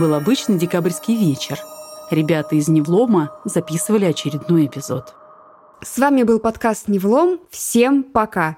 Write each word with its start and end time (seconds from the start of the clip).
Был 0.00 0.14
обычный 0.14 0.56
декабрьский 0.56 1.14
вечер. 1.14 1.60
Ребята 2.10 2.56
из 2.56 2.68
Невлома 2.68 3.36
записывали 3.44 4.06
очередной 4.06 4.64
эпизод. 4.64 5.14
С 5.82 5.98
вами 5.98 6.22
был 6.22 6.40
подкаст 6.40 6.88
«Невлом». 6.88 7.38
Всем 7.50 8.02
пока. 8.02 8.56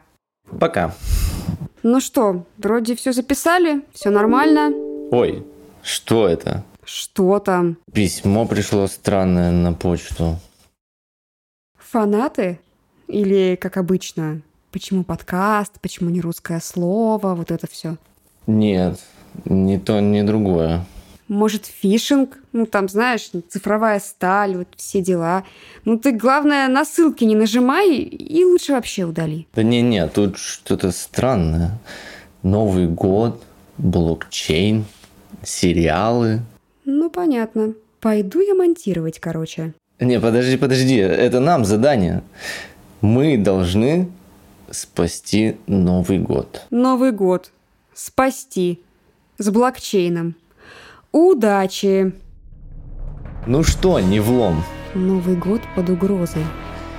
Пока. 0.61 0.95
Ну 1.83 1.99
что, 2.01 2.47
вроде 2.59 2.95
все 2.95 3.13
записали, 3.13 3.83
все 3.93 4.11
нормально. 4.11 4.71
Ой, 5.11 5.45
что 5.83 6.29
это? 6.29 6.63
Что 6.85 7.41
там? 7.41 7.77
Письмо 7.93 8.47
пришло 8.47 8.87
странное 8.87 9.51
на 9.51 9.73
почту. 9.73 10.39
Фанаты? 11.77 12.61
Или, 13.09 13.59
как 13.61 13.79
обычно, 13.79 14.43
почему 14.71 15.03
подкаст, 15.03 15.81
почему 15.81 16.09
не 16.09 16.21
русское 16.21 16.61
слово, 16.61 17.35
вот 17.35 17.51
это 17.51 17.67
все? 17.69 17.97
Нет, 18.47 19.01
ни 19.45 19.77
то, 19.77 19.99
ни 19.99 20.23
другое. 20.23 20.87
Может, 21.29 21.67
фишинг? 21.67 22.39
Ну, 22.53 22.67
там, 22.67 22.89
знаешь, 22.89 23.31
цифровая 23.49 24.01
сталь, 24.01 24.57
вот 24.57 24.69
все 24.77 25.01
дела. 25.01 25.45
Ну, 25.85 25.99
ты, 25.99 26.13
главное, 26.13 26.69
на 26.69 26.85
ссылки 26.85 27.25
не 27.25 27.35
нажимай 27.35 27.97
и 27.97 28.45
лучше 28.45 28.73
вообще 28.73 29.05
удали. 29.05 29.47
Да 29.55 29.63
не-не, 29.63 30.07
тут 30.09 30.37
что-то 30.37 30.91
странное. 30.91 31.79
Новый 32.43 32.87
год, 32.87 33.43
блокчейн, 33.79 34.85
сериалы. 35.43 36.41
Ну, 36.85 37.09
понятно. 37.09 37.75
Пойду 38.01 38.41
я 38.41 38.55
монтировать, 38.55 39.21
короче. 39.21 39.75
Не, 40.01 40.19
подожди, 40.19 40.57
подожди, 40.57 40.97
это 40.97 41.39
нам 41.39 41.65
задание. 41.65 42.23
Мы 43.01 43.39
должны 43.39 44.11
спасти 44.71 45.57
Новый 45.67 46.19
год. 46.19 46.67
Новый 46.71 47.13
год. 47.13 47.53
Спасти. 47.95 48.83
С 49.39 49.51
блокчейном. 49.51 50.35
Удачи! 51.13 52.15
Ну 53.47 53.63
что, 53.63 54.01
не 54.01 54.19
влом. 54.19 54.65
Новый 54.95 55.37
год 55.37 55.61
под 55.77 55.91
угрозой. 55.91 56.43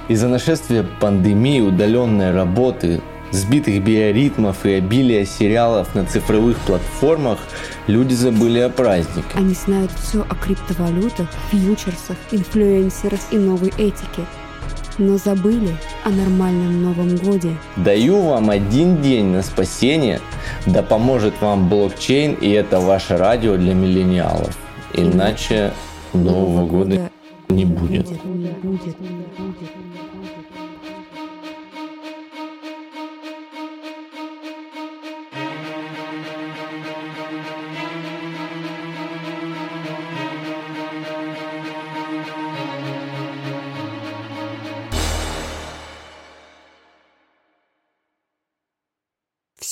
Из-за 0.08 0.28
нашествия 0.28 0.86
пандемии, 1.00 1.62
удаленной 1.62 2.32
работы, 2.32 3.02
сбитых 3.32 3.84
биоритмов 3.84 4.66
и 4.68 4.74
обилия 4.74 5.26
сериалов 5.26 5.96
на 5.96 6.06
цифровых 6.06 6.58
платформах, 6.60 7.40
люди 7.88 8.14
забыли 8.14 8.60
о 8.60 8.70
празднике. 8.70 9.28
Они 9.34 9.56
знают 9.56 9.92
все 9.94 10.22
о 10.30 10.36
криптовалютах, 10.36 11.28
фьючерсах, 11.50 12.18
инфлюенсерах 12.32 13.20
и 13.32 13.38
новой 13.38 13.70
этике. 13.70 14.28
Но 15.00 15.18
забыли 15.18 15.76
о 16.04 16.10
нормальном 16.10 16.84
Новом 16.84 17.16
Годе. 17.16 17.56
Даю 17.78 18.22
вам 18.22 18.52
один 18.52 19.02
день 19.02 19.26
на 19.26 19.42
спасение, 19.42 20.20
да 20.68 20.84
поможет 20.84 21.34
вам 21.42 21.68
блокчейн, 21.68 22.34
и 22.34 22.50
это 22.50 22.80
ваше 22.80 23.18
радио 23.18 23.58
для 23.58 23.74
миллениалов. 23.74 24.56
Иначе 24.94 25.74
Нового 26.14 26.68
года 26.68 27.10
не 27.50 27.66
будет. 27.66 28.10
Не 28.10 28.50
будет, 28.62 29.00
не 29.00 29.26
будет. 29.38 29.70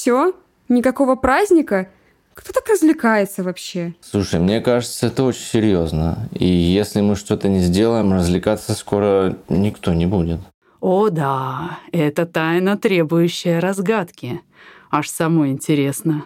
Все? 0.02 0.34
Никакого 0.68 1.16
праздника? 1.16 1.88
Кто 2.34 2.52
так 2.54 2.68
развлекается 2.68 3.44
вообще? 3.44 3.94
Слушай, 4.02 4.40
мне 4.40 4.60
кажется, 4.60 5.06
это 5.06 5.24
очень 5.24 5.44
серьезно. 5.44 6.28
И 6.34 6.44
если 6.48 7.02
мы 7.02 7.16
что-то 7.16 7.50
не 7.50 7.60
сделаем, 7.60 8.12
развлекаться 8.12 8.74
скоро 8.74 9.38
никто 9.48 9.94
не 9.94 10.08
будет. 10.08 10.40
О 10.80 11.10
да, 11.12 11.78
это 11.92 12.26
тайна, 12.26 12.80
требующая 12.80 13.60
разгадки. 13.60 14.42
Аж 14.90 15.08
самой 15.08 15.52
интересно. 15.52 16.26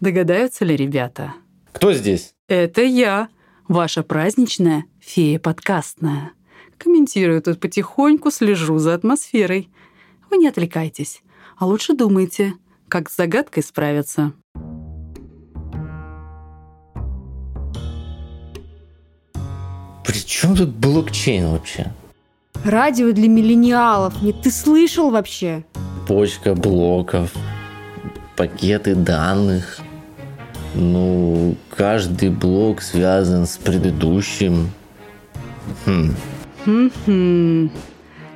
Догадаются 0.00 0.64
ли 0.64 0.74
ребята? 0.74 1.34
Кто 1.70 1.92
здесь? 1.92 2.34
Это 2.48 2.82
я, 2.82 3.28
ваша 3.68 4.02
праздничная 4.02 4.86
фея 4.98 5.38
подкастная. 5.38 6.32
Комментирую 6.76 7.40
тут 7.40 7.60
потихоньку, 7.60 8.32
слежу 8.32 8.78
за 8.78 8.94
атмосферой. 8.94 9.70
Вы 10.28 10.38
не 10.38 10.48
отвлекайтесь, 10.48 11.22
а 11.56 11.66
лучше 11.66 11.94
думайте, 11.94 12.54
как 12.92 13.08
с 13.08 13.16
загадкой 13.16 13.62
справиться. 13.62 14.34
При 20.04 20.18
чем 20.26 20.54
тут 20.54 20.68
блокчейн 20.68 21.52
вообще? 21.52 21.90
Радио 22.66 23.12
для 23.12 23.30
миллениалов. 23.30 24.20
Нет, 24.20 24.42
ты 24.42 24.50
слышал 24.50 25.10
вообще? 25.10 25.64
Почка 26.06 26.54
блоков, 26.54 27.32
пакеты 28.36 28.94
данных. 28.94 29.78
Ну, 30.74 31.56
каждый 31.74 32.28
блок 32.28 32.82
связан 32.82 33.46
с 33.46 33.56
предыдущим. 33.56 34.70
Хм. 35.86 36.14
Хм-хм. 36.66 37.70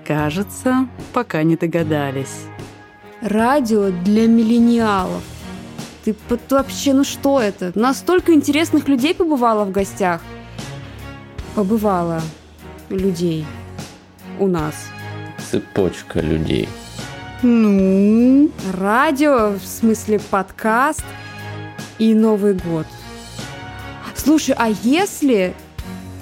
Кажется, 0.07 0.89
пока 1.13 1.43
не 1.43 1.57
догадались. 1.57 2.47
Радио 3.27 3.91
для 4.05 4.29
миллениалов. 4.29 5.21
Ты 6.05 6.15
под- 6.15 6.49
вообще, 6.53 6.93
ну 6.95 7.03
что 7.03 7.41
это? 7.41 7.73
У 7.75 7.79
нас 7.81 7.99
столько 7.99 8.33
интересных 8.33 8.87
людей 8.87 9.15
побывало 9.17 9.65
в 9.65 9.73
гостях. 9.73 10.21
Побывало 11.57 12.23
людей 12.89 13.45
у 14.39 14.47
нас. 14.47 14.75
Цепочка 15.51 16.21
людей. 16.21 16.69
Ну, 17.43 18.49
Радио, 18.73 19.55
в 19.59 19.67
смысле 19.67 20.21
подкаст 20.31 21.05
и 21.99 22.15
Новый 22.15 22.55
год. 22.55 22.87
Слушай, 24.15 24.55
а 24.57 24.69
если 24.85 25.53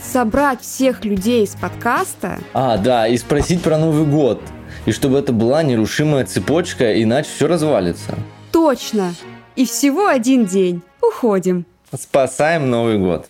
собрать 0.02 0.62
всех 0.62 1.04
людей 1.04 1.46
с 1.46 1.54
подкаста, 1.54 2.38
А, 2.54 2.78
да, 2.78 3.06
и 3.08 3.18
спросить 3.18 3.60
про 3.62 3.76
Новый 3.76 4.06
год. 4.06 4.40
И 4.86 4.92
чтобы 4.92 5.18
это 5.18 5.32
была 5.32 5.62
нерушимая 5.62 6.26
цепочка, 6.26 7.00
иначе 7.02 7.28
все 7.30 7.46
развалится. 7.46 8.18
точно, 8.52 9.14
и 9.56 9.64
всего 9.64 10.06
один 10.06 10.44
день, 10.46 10.82
уходим. 11.00 11.64
Спасаем 11.92 12.70
Новый 12.70 12.98
год. 12.98 13.28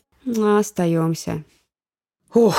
Остаемся. 0.58 1.44
ох, 2.32 2.56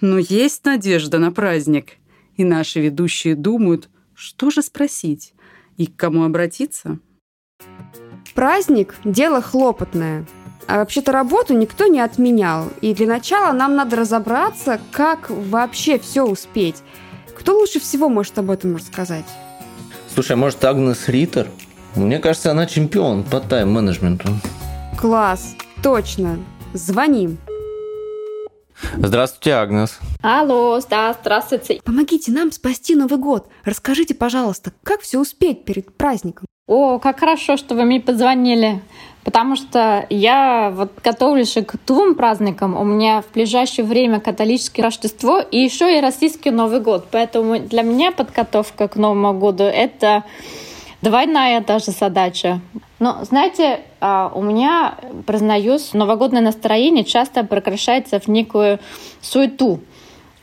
ну 0.00 0.18
есть 0.18 0.64
надежда 0.64 1.18
на 1.18 1.30
праздник. 1.32 1.94
И 2.36 2.42
наши 2.44 2.80
ведущие 2.80 3.36
думают, 3.36 3.88
что 4.14 4.50
же 4.50 4.62
спросить 4.62 5.34
и 5.76 5.86
к 5.86 5.94
кому 5.96 6.24
обратиться. 6.24 6.98
Праздник– 8.34 8.96
дело 9.04 9.40
хлопотное. 9.40 10.26
А 10.66 10.78
вообще-то 10.78 11.12
работу 11.12 11.54
никто 11.54 11.86
не 11.86 12.00
отменял. 12.00 12.70
И 12.80 12.94
для 12.94 13.06
начала 13.06 13.52
нам 13.52 13.76
надо 13.76 13.96
разобраться, 13.96 14.80
как 14.90 15.30
вообще 15.30 15.98
все 15.98 16.24
успеть. 16.24 16.82
Кто 17.36 17.56
лучше 17.56 17.80
всего 17.80 18.08
может 18.08 18.38
об 18.38 18.50
этом 18.50 18.76
рассказать? 18.76 19.24
Слушай, 20.12 20.32
а 20.32 20.36
может 20.36 20.64
Агнес 20.64 21.08
Риттер? 21.08 21.48
Мне 21.96 22.18
кажется, 22.18 22.50
она 22.50 22.66
чемпион 22.66 23.24
по 23.24 23.40
тайм-менеджменту. 23.40 24.28
Класс, 24.98 25.54
точно. 25.82 26.38
Звоним. 26.72 27.38
Здравствуйте, 28.96 29.52
Агнес. 29.54 29.98
Алло, 30.22 30.80
да, 30.88 31.16
здравствуйте. 31.20 31.80
Помогите 31.84 32.32
нам 32.32 32.50
спасти 32.50 32.94
Новый 32.94 33.18
год. 33.18 33.48
Расскажите, 33.64 34.14
пожалуйста, 34.14 34.72
как 34.82 35.00
все 35.00 35.20
успеть 35.20 35.64
перед 35.64 35.96
праздником? 35.96 36.46
О, 36.66 36.98
как 36.98 37.20
хорошо, 37.20 37.58
что 37.58 37.74
вы 37.74 37.84
мне 37.84 38.00
позвонили. 38.00 38.80
Потому 39.22 39.54
что 39.54 40.06
я 40.08 40.72
вот 40.74 40.92
готовлюсь 41.02 41.54
к 41.54 41.76
двум 41.86 42.14
праздникам. 42.14 42.74
У 42.74 42.84
меня 42.84 43.20
в 43.20 43.32
ближайшее 43.34 43.84
время 43.84 44.18
католическое 44.18 44.82
Рождество 44.82 45.40
и 45.40 45.58
еще 45.58 45.98
и 45.98 46.00
российский 46.00 46.50
Новый 46.50 46.80
год. 46.80 47.06
Поэтому 47.10 47.58
для 47.58 47.82
меня 47.82 48.12
подготовка 48.12 48.88
к 48.88 48.96
Новому 48.96 49.38
году— 49.38 49.64
это 49.64 50.24
двойная 51.02 51.60
даже 51.60 51.90
задача. 51.90 52.60
Но, 52.98 53.18
знаете, 53.24 53.80
а, 54.00 54.32
у 54.34 54.40
меня, 54.40 54.96
признаюсь, 55.26 55.92
новогоднее 55.92 56.42
настроение 56.42 57.04
часто 57.04 57.44
прекращается 57.44 58.20
в 58.20 58.28
некую 58.28 58.78
суету. 59.20 59.80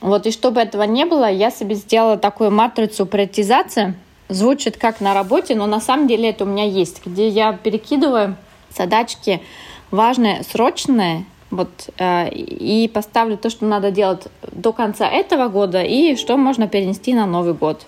Вот, 0.01 0.27
и 0.27 0.31
чтобы 0.31 0.61
этого 0.61 0.83
не 0.83 1.05
было, 1.05 1.31
я 1.31 1.49
себе 1.49 1.73
сделала 1.73 2.17
такую 2.17 2.51
матрицу 2.51 3.07
приоритизации. 3.07 3.95
Звучит 4.31 4.77
как 4.77 5.01
на 5.01 5.13
работе, 5.13 5.55
но 5.55 5.67
на 5.67 5.81
самом 5.81 6.07
деле 6.07 6.29
это 6.29 6.45
у 6.45 6.47
меня 6.47 6.63
есть, 6.63 7.05
где 7.05 7.27
я 7.27 7.51
перекидываю 7.51 8.37
задачки 8.73 9.41
важные, 9.91 10.43
срочные, 10.43 11.25
вот, 11.49 11.89
э, 11.97 12.29
и 12.29 12.87
поставлю 12.87 13.35
то, 13.35 13.49
что 13.49 13.65
надо 13.65 13.91
делать 13.91 14.27
до 14.53 14.71
конца 14.71 15.05
этого 15.05 15.49
года 15.49 15.83
и 15.83 16.15
что 16.15 16.37
можно 16.37 16.69
перенести 16.69 17.13
на 17.13 17.25
Новый 17.25 17.53
год. 17.53 17.85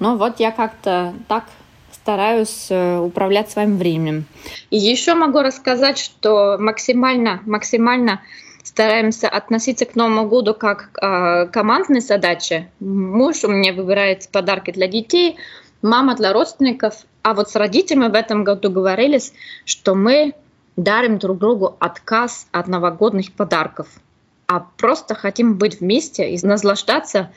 Ну 0.00 0.18
вот 0.18 0.38
я 0.38 0.50
как-то 0.50 1.14
так 1.28 1.44
стараюсь 1.92 2.66
э, 2.68 2.98
управлять 2.98 3.50
своим 3.50 3.78
временем. 3.78 4.26
И 4.68 4.76
еще 4.76 5.14
могу 5.14 5.40
рассказать, 5.40 5.96
что 5.96 6.58
максимально, 6.60 7.40
максимально 7.46 8.20
стараемся 8.64 9.28
относиться 9.28 9.84
к 9.84 9.94
Новому 9.94 10.28
году 10.28 10.54
как 10.54 10.90
к 10.92 10.98
э, 11.00 11.46
командной 11.52 12.00
задаче. 12.00 12.70
Муж 12.80 13.44
у 13.44 13.48
меня 13.48 13.72
выбирает 13.72 14.28
подарки 14.30 14.72
для 14.72 14.88
детей, 14.88 15.36
мама 15.82 16.16
для 16.16 16.32
родственников. 16.32 16.94
А 17.22 17.34
вот 17.34 17.50
с 17.50 17.56
родителями 17.56 18.08
в 18.10 18.14
этом 18.14 18.42
году 18.42 18.70
говорились, 18.70 19.32
что 19.64 19.94
мы 19.94 20.34
дарим 20.76 21.18
друг 21.18 21.38
другу 21.38 21.76
отказ 21.78 22.48
от 22.52 22.66
новогодних 22.66 23.32
подарков, 23.32 23.86
а 24.46 24.60
просто 24.60 25.14
хотим 25.14 25.56
быть 25.56 25.80
вместе 25.80 26.30
и 26.30 26.46
наслаждаться 26.46 27.30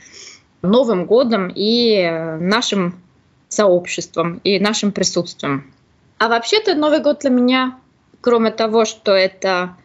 Новым 0.63 1.05
годом 1.05 1.51
и 1.53 2.09
нашим 2.39 2.99
сообществом 3.47 4.41
и 4.43 4.59
нашим 4.59 4.91
присутствием. 4.91 5.71
А 6.17 6.29
вообще-то 6.29 6.73
Новый 6.73 6.99
год 6.99 7.19
для 7.19 7.29
меня, 7.29 7.77
кроме 8.21 8.49
того, 8.49 8.85
что 8.85 9.11
это 9.11 9.75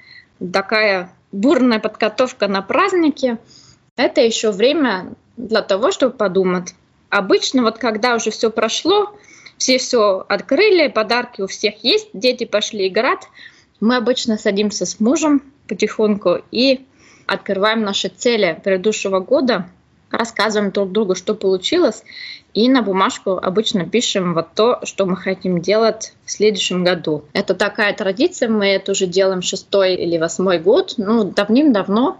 такая 0.52 1.10
бурная 1.32 1.80
подготовка 1.80 2.46
на 2.46 2.62
праздники, 2.62 3.38
это 3.96 4.20
еще 4.20 4.50
время 4.52 5.14
для 5.36 5.62
того, 5.62 5.90
чтобы 5.90 6.14
подумать. 6.14 6.74
Обычно 7.10 7.62
вот 7.62 7.78
когда 7.78 8.14
уже 8.14 8.30
все 8.30 8.50
прошло, 8.50 9.14
все 9.58 9.78
все 9.78 10.24
открыли, 10.28 10.88
подарки 10.88 11.40
у 11.42 11.46
всех 11.46 11.82
есть, 11.84 12.08
дети 12.12 12.44
пошли 12.44 12.88
играть, 12.88 13.28
мы 13.80 13.96
обычно 13.96 14.38
садимся 14.38 14.86
с 14.86 15.00
мужем 15.00 15.42
потихоньку 15.68 16.38
и 16.50 16.86
открываем 17.26 17.82
наши 17.82 18.08
цели 18.08 18.60
предыдущего 18.62 19.20
года, 19.20 19.68
рассказываем 20.12 20.70
друг 20.70 20.92
другу, 20.92 21.14
что 21.14 21.34
получилось, 21.34 22.02
и 22.54 22.68
на 22.68 22.82
бумажку 22.82 23.38
обычно 23.42 23.88
пишем 23.88 24.34
вот 24.34 24.48
то, 24.54 24.80
что 24.84 25.06
мы 25.06 25.16
хотим 25.16 25.60
делать 25.60 26.14
в 26.24 26.30
следующем 26.30 26.84
году. 26.84 27.24
Это 27.32 27.54
такая 27.54 27.94
традиция, 27.94 28.48
мы 28.48 28.66
это 28.66 28.92
уже 28.92 29.06
делаем 29.06 29.42
шестой 29.42 29.94
или 29.94 30.18
восьмой 30.18 30.58
год, 30.58 30.94
ну, 30.98 31.24
давным-давно. 31.24 32.18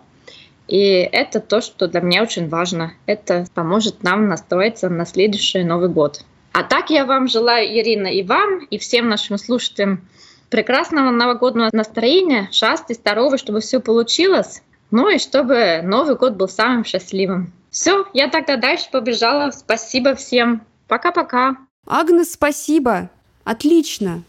И 0.68 0.78
это 0.78 1.40
то, 1.40 1.60
что 1.60 1.86
для 1.86 2.00
меня 2.00 2.22
очень 2.22 2.48
важно. 2.48 2.94
Это 3.04 3.46
поможет 3.52 4.02
нам 4.02 4.28
настроиться 4.28 4.88
на 4.88 5.04
следующий 5.04 5.64
Новый 5.64 5.90
год. 5.90 6.24
А 6.52 6.62
так 6.62 6.88
я 6.90 7.04
вам 7.04 7.28
желаю, 7.28 7.66
Ирина, 7.66 8.06
и 8.06 8.22
вам, 8.22 8.64
и 8.64 8.78
всем 8.78 9.08
нашим 9.08 9.36
слушателям 9.36 10.08
прекрасного 10.48 11.10
новогоднего 11.10 11.68
настроения, 11.72 12.48
счастья, 12.52 12.94
здоровья, 12.94 13.38
чтобы 13.38 13.60
все 13.60 13.80
получилось. 13.80 14.62
Ну 14.92 15.08
и 15.08 15.18
чтобы 15.18 15.80
Новый 15.82 16.16
год 16.16 16.34
был 16.34 16.48
самым 16.48 16.84
счастливым. 16.84 17.50
Все, 17.70 18.06
я 18.12 18.28
тогда 18.28 18.58
дальше 18.58 18.88
побежала. 18.92 19.50
Спасибо 19.50 20.14
всем. 20.14 20.60
Пока-пока. 20.86 21.56
Агнес, 21.86 22.34
спасибо. 22.34 23.08
Отлично. 23.42 24.22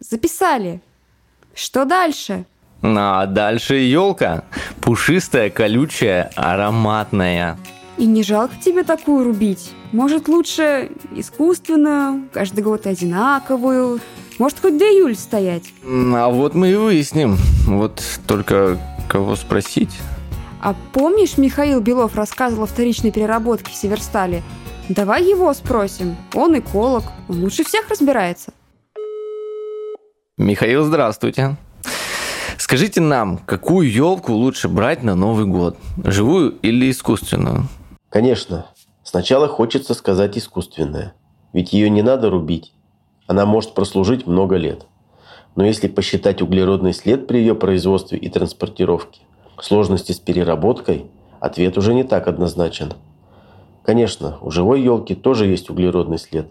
Записали. 0.00 0.80
Что 1.54 1.84
дальше? 1.84 2.44
А 2.82 3.26
дальше 3.26 3.76
елка. 3.76 4.42
Пушистая, 4.80 5.50
колючая, 5.50 6.32
ароматная. 6.34 7.56
И 7.96 8.04
не 8.04 8.24
жалко 8.24 8.56
тебе 8.56 8.82
такую 8.82 9.24
рубить? 9.24 9.70
Может, 9.92 10.26
лучше 10.26 10.90
искусственную, 11.14 12.28
каждый 12.32 12.64
год 12.64 12.88
одинаковую? 12.88 14.00
Может, 14.40 14.60
хоть 14.60 14.78
до 14.78 14.84
июля 14.84 15.14
стоять? 15.14 15.72
А 15.84 16.28
вот 16.28 16.54
мы 16.54 16.72
и 16.72 16.74
выясним. 16.74 17.36
Вот 17.66 18.02
только 18.26 18.78
кого 19.08 19.34
спросить? 19.34 19.98
А 20.60 20.74
помнишь, 20.92 21.38
Михаил 21.38 21.80
Белов 21.80 22.14
рассказывал 22.14 22.64
о 22.64 22.66
вторичной 22.66 23.10
переработке 23.10 23.72
в 23.72 23.74
Северстале? 23.74 24.42
Давай 24.88 25.24
его 25.24 25.52
спросим. 25.54 26.16
Он 26.34 26.58
эколог, 26.58 27.04
он 27.28 27.42
лучше 27.42 27.64
всех 27.64 27.88
разбирается. 27.88 28.52
Михаил, 30.36 30.84
здравствуйте. 30.84 31.56
Скажите 32.56 33.00
нам, 33.00 33.38
какую 33.38 33.90
елку 33.90 34.32
лучше 34.32 34.68
брать 34.68 35.02
на 35.02 35.14
Новый 35.14 35.46
год? 35.46 35.76
Живую 36.04 36.58
или 36.62 36.90
искусственную? 36.90 37.68
Конечно. 38.08 38.66
Сначала 39.02 39.48
хочется 39.48 39.94
сказать 39.94 40.36
искусственная. 40.36 41.14
Ведь 41.52 41.72
ее 41.72 41.88
не 41.88 42.02
надо 42.02 42.30
рубить. 42.30 42.74
Она 43.26 43.46
может 43.46 43.74
прослужить 43.74 44.26
много 44.26 44.56
лет. 44.56 44.87
Но 45.58 45.66
если 45.66 45.88
посчитать 45.88 46.40
углеродный 46.40 46.92
след 46.92 47.26
при 47.26 47.38
ее 47.38 47.56
производстве 47.56 48.16
и 48.16 48.28
транспортировке, 48.28 49.22
сложности 49.60 50.12
с 50.12 50.20
переработкой, 50.20 51.06
ответ 51.40 51.76
уже 51.76 51.94
не 51.94 52.04
так 52.04 52.28
однозначен. 52.28 52.92
Конечно, 53.82 54.38
у 54.40 54.52
живой 54.52 54.80
елки 54.80 55.16
тоже 55.16 55.46
есть 55.46 55.68
углеродный 55.68 56.18
след, 56.18 56.46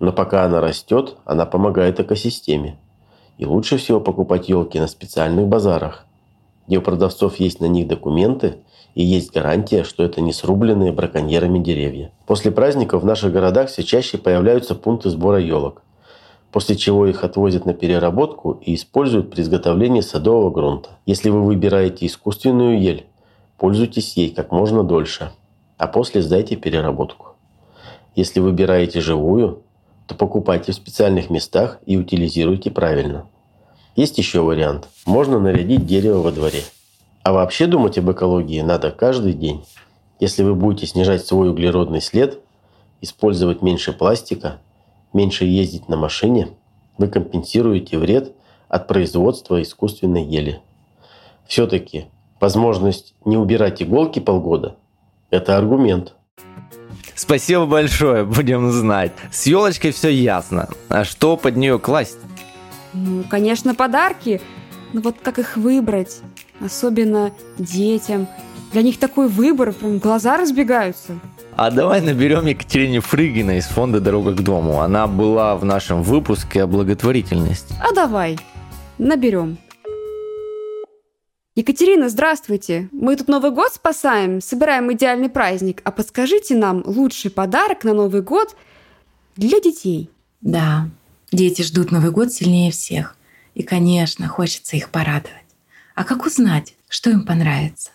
но 0.00 0.10
пока 0.10 0.44
она 0.44 0.62
растет, 0.62 1.16
она 1.26 1.44
помогает 1.44 2.00
экосистеме. 2.00 2.78
И 3.36 3.44
лучше 3.44 3.76
всего 3.76 4.00
покупать 4.00 4.48
елки 4.48 4.80
на 4.80 4.86
специальных 4.86 5.46
базарах, 5.48 6.06
где 6.66 6.78
у 6.78 6.80
продавцов 6.80 7.36
есть 7.36 7.60
на 7.60 7.66
них 7.66 7.86
документы 7.86 8.56
и 8.94 9.04
есть 9.04 9.34
гарантия, 9.34 9.84
что 9.84 10.02
это 10.02 10.22
не 10.22 10.32
срубленные 10.32 10.92
браконьерами 10.92 11.58
деревья. 11.58 12.10
После 12.24 12.50
праздников 12.50 13.02
в 13.02 13.06
наших 13.06 13.34
городах 13.34 13.68
все 13.68 13.82
чаще 13.82 14.16
появляются 14.16 14.74
пункты 14.74 15.10
сбора 15.10 15.40
елок, 15.40 15.82
после 16.56 16.74
чего 16.74 17.06
их 17.06 17.22
отвозят 17.22 17.66
на 17.66 17.74
переработку 17.74 18.52
и 18.62 18.76
используют 18.76 19.30
при 19.30 19.42
изготовлении 19.42 20.00
садового 20.00 20.48
грунта. 20.50 20.88
Если 21.04 21.28
вы 21.28 21.44
выбираете 21.44 22.06
искусственную 22.06 22.80
ель, 22.80 23.04
пользуйтесь 23.58 24.16
ей 24.16 24.30
как 24.30 24.52
можно 24.52 24.82
дольше, 24.82 25.32
а 25.76 25.86
после 25.86 26.22
сдайте 26.22 26.56
переработку. 26.56 27.34
Если 28.14 28.40
выбираете 28.40 29.02
живую, 29.02 29.64
то 30.06 30.14
покупайте 30.14 30.72
в 30.72 30.76
специальных 30.76 31.28
местах 31.28 31.78
и 31.84 31.98
утилизируйте 31.98 32.70
правильно. 32.70 33.26
Есть 33.94 34.16
еще 34.16 34.40
вариант. 34.40 34.88
Можно 35.04 35.38
нарядить 35.38 35.84
дерево 35.84 36.22
во 36.22 36.32
дворе. 36.32 36.62
А 37.22 37.34
вообще 37.34 37.66
думать 37.66 37.98
об 37.98 38.10
экологии 38.10 38.62
надо 38.62 38.90
каждый 38.92 39.34
день. 39.34 39.62
Если 40.20 40.42
вы 40.42 40.54
будете 40.54 40.86
снижать 40.86 41.26
свой 41.26 41.50
углеродный 41.50 42.00
след, 42.00 42.38
использовать 43.02 43.60
меньше 43.60 43.92
пластика, 43.92 44.58
меньше 45.16 45.44
ездить 45.44 45.88
на 45.88 45.96
машине, 45.96 46.50
вы 46.98 47.08
компенсируете 47.08 47.98
вред 47.98 48.32
от 48.68 48.86
производства 48.86 49.60
искусственной 49.60 50.24
ели. 50.24 50.60
Все-таки 51.46 52.06
возможность 52.38 53.14
не 53.24 53.36
убирать 53.36 53.82
иголки 53.82 54.20
полгода– 54.20 54.76
это 55.30 55.56
аргумент. 55.56 56.14
Спасибо 57.14 57.66
большое, 57.66 58.24
будем 58.24 58.70
знать. 58.70 59.12
С 59.32 59.46
елочкой 59.46 59.92
все 59.92 60.10
ясно. 60.10 60.68
А 60.88 61.04
что 61.04 61.36
под 61.36 61.56
нее 61.56 61.78
класть? 61.78 62.18
Ну, 62.92 63.24
конечно, 63.24 63.74
подарки. 63.74 64.40
Но 64.92 65.00
вот 65.00 65.16
как 65.22 65.38
их 65.38 65.56
выбрать? 65.56 66.20
Особенно 66.60 67.32
детям. 67.58 68.28
Для 68.72 68.82
них 68.82 68.98
такой 68.98 69.28
выбор, 69.28 69.72
прям 69.72 69.98
глаза 69.98 70.36
разбегаются. 70.36 71.18
А 71.56 71.70
давай 71.70 72.02
наберем 72.02 72.46
Екатерине 72.46 73.00
Фрыгиной 73.00 73.58
из 73.58 73.66
фонда 73.66 74.00
«Дорога 74.00 74.34
к 74.34 74.42
дому». 74.42 74.80
Она 74.80 75.06
была 75.06 75.56
в 75.56 75.64
нашем 75.64 76.02
выпуске 76.02 76.62
о 76.62 76.66
благотворительности. 76.66 77.74
А 77.82 77.94
давай, 77.94 78.38
наберем. 78.98 79.56
Екатерина, 81.54 82.10
здравствуйте. 82.10 82.90
Мы 82.92 83.16
тут 83.16 83.28
Новый 83.28 83.50
год 83.50 83.72
спасаем, 83.72 84.42
собираем 84.42 84.92
идеальный 84.92 85.30
праздник. 85.30 85.80
А 85.84 85.90
подскажите 85.90 86.54
нам 86.54 86.82
лучший 86.84 87.30
подарок 87.30 87.84
на 87.84 87.94
Новый 87.94 88.20
год 88.20 88.54
для 89.36 89.60
детей. 89.60 90.10
Да, 90.42 90.90
дети 91.32 91.62
ждут 91.62 91.92
Новый 91.92 92.10
год 92.10 92.30
сильнее 92.30 92.70
всех. 92.70 93.16
И, 93.54 93.62
конечно, 93.62 94.28
хочется 94.28 94.76
их 94.76 94.90
порадовать. 94.90 95.46
А 95.94 96.04
как 96.04 96.26
узнать, 96.26 96.74
что 96.90 97.08
им 97.08 97.24
понравится? 97.24 97.90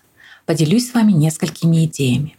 Поделюсь 0.46 0.90
с 0.90 0.94
вами 0.94 1.12
несколькими 1.12 1.86
идеями. 1.86 2.36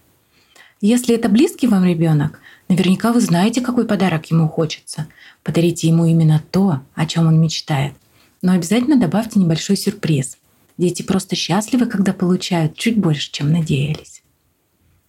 Если 0.81 1.15
это 1.15 1.29
близкий 1.29 1.69
вам 1.69 1.85
ребенок, 1.85 2.41
наверняка 2.69 3.13
вы 3.13 3.21
знаете, 3.21 3.61
какой 3.61 3.87
подарок 3.87 4.31
ему 4.31 4.49
хочется. 4.49 5.07
Подарите 5.45 5.87
ему 5.89 6.07
именно 6.07 6.43
то, 6.51 6.81
о 6.95 7.07
чем 7.07 7.29
он 7.29 7.41
мечтает. 7.41 7.95
Но 8.43 8.53
обязательно 8.53 8.97
добавьте 8.97 9.39
небольшой 9.39 9.77
сюрприз. 9.77 10.39
Дети 10.79 11.03
просто 11.03 11.37
счастливы, 11.37 11.87
когда 11.87 12.13
получают 12.13 12.77
чуть 12.77 12.99
больше, 12.99 13.31
чем 13.31 13.53
надеялись. 13.53 14.23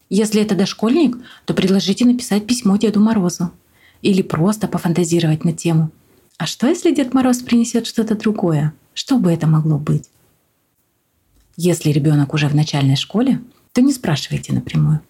Если 0.10 0.42
это 0.44 0.54
дошкольник, 0.54 1.18
то 1.46 1.56
предложите 1.56 2.06
написать 2.06 2.46
письмо 2.46 2.78
Деду 2.78 3.00
Морозу. 3.00 3.52
Или 4.04 4.22
просто 4.22 4.68
пофантазировать 4.68 5.44
на 5.44 5.54
тему. 5.54 5.90
А 6.38 6.46
что, 6.46 6.68
если 6.68 6.94
Дед 6.94 7.14
Мороз 7.16 7.40
принесет 7.40 7.88
что-то 7.88 8.16
другое? 8.16 8.74
Что 8.94 9.18
бы 9.18 9.32
это 9.32 9.48
могло 9.48 9.80
быть? 9.80 10.10
Если 11.56 11.92
ребенок 11.92 12.34
уже 12.34 12.48
в 12.48 12.56
начальной 12.56 12.96
школе, 12.96 13.40
то 13.74 13.82
не 13.82 13.94
спрашивайте 13.94 14.54
напрямую. 14.54 15.02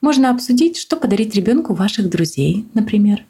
Можно 0.00 0.30
обсудить, 0.30 0.76
что 0.76 0.96
подарить 0.96 1.34
ребенку 1.34 1.74
ваших 1.74 2.08
друзей, 2.08 2.66
например. 2.74 3.24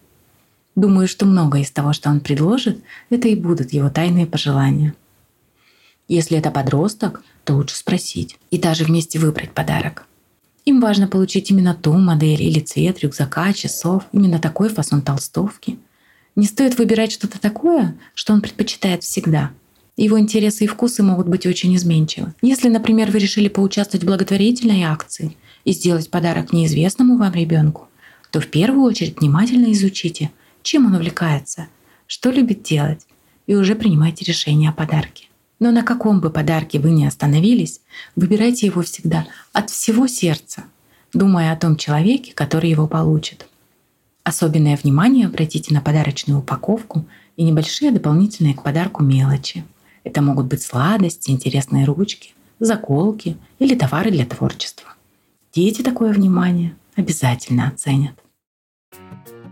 Думаю, 0.74 1.08
что 1.08 1.26
многое 1.26 1.62
из 1.62 1.70
того, 1.70 1.92
что 1.92 2.10
он 2.10 2.20
предложит, 2.20 2.82
это 3.10 3.28
и 3.28 3.34
будут 3.34 3.72
его 3.72 3.88
тайные 3.88 4.26
пожелания. 4.26 4.94
Если 6.08 6.38
это 6.38 6.50
подросток, 6.50 7.22
то 7.44 7.54
лучше 7.54 7.76
спросить 7.76 8.38
и 8.50 8.58
даже 8.58 8.84
вместе 8.84 9.18
выбрать 9.18 9.52
подарок. 9.52 10.06
Им 10.64 10.80
важно 10.80 11.08
получить 11.08 11.50
именно 11.50 11.74
ту 11.74 11.94
модель 11.94 12.42
или 12.42 12.60
цвет 12.60 13.00
рюкзака, 13.00 13.52
часов, 13.54 14.04
именно 14.12 14.38
такой 14.38 14.68
фасон 14.68 15.00
толстовки. 15.00 15.78
Не 16.36 16.44
стоит 16.44 16.78
выбирать 16.78 17.12
что-то 17.12 17.40
такое, 17.40 17.96
что 18.14 18.34
он 18.34 18.42
предпочитает 18.42 19.02
всегда. 19.02 19.50
Его 19.98 20.20
интересы 20.20 20.62
и 20.62 20.68
вкусы 20.68 21.02
могут 21.02 21.26
быть 21.26 21.44
очень 21.44 21.74
изменчивы. 21.74 22.32
Если, 22.40 22.68
например, 22.68 23.10
вы 23.10 23.18
решили 23.18 23.48
поучаствовать 23.48 24.04
в 24.04 24.06
благотворительной 24.06 24.84
акции 24.84 25.36
и 25.64 25.72
сделать 25.72 26.08
подарок 26.08 26.52
неизвестному 26.52 27.16
вам 27.16 27.34
ребенку, 27.34 27.88
то 28.30 28.40
в 28.40 28.46
первую 28.46 28.84
очередь 28.84 29.18
внимательно 29.18 29.72
изучите, 29.72 30.30
чем 30.62 30.86
он 30.86 30.94
увлекается, 30.94 31.66
что 32.06 32.30
любит 32.30 32.62
делать, 32.62 33.08
и 33.48 33.56
уже 33.56 33.74
принимайте 33.74 34.24
решение 34.24 34.70
о 34.70 34.72
подарке. 34.72 35.26
Но 35.58 35.72
на 35.72 35.82
каком 35.82 36.20
бы 36.20 36.30
подарке 36.30 36.78
вы 36.78 36.92
ни 36.92 37.04
остановились, 37.04 37.80
выбирайте 38.14 38.66
его 38.66 38.82
всегда 38.82 39.26
от 39.52 39.68
всего 39.68 40.06
сердца, 40.06 40.62
думая 41.12 41.52
о 41.52 41.56
том 41.56 41.76
человеке, 41.76 42.32
который 42.34 42.70
его 42.70 42.86
получит. 42.86 43.48
Особенное 44.22 44.76
внимание 44.76 45.26
обратите 45.26 45.74
на 45.74 45.80
подарочную 45.80 46.38
упаковку 46.38 47.04
и 47.36 47.42
небольшие 47.42 47.90
дополнительные 47.90 48.54
к 48.54 48.62
подарку 48.62 49.02
мелочи. 49.02 49.64
Это 50.08 50.22
могут 50.22 50.46
быть 50.46 50.62
сладости, 50.62 51.30
интересные 51.30 51.84
ручки, 51.84 52.32
заколки 52.60 53.36
или 53.58 53.74
товары 53.74 54.10
для 54.10 54.24
творчества. 54.24 54.94
Дети 55.52 55.82
такое 55.82 56.14
внимание 56.14 56.74
обязательно 56.96 57.68
оценят. 57.68 58.14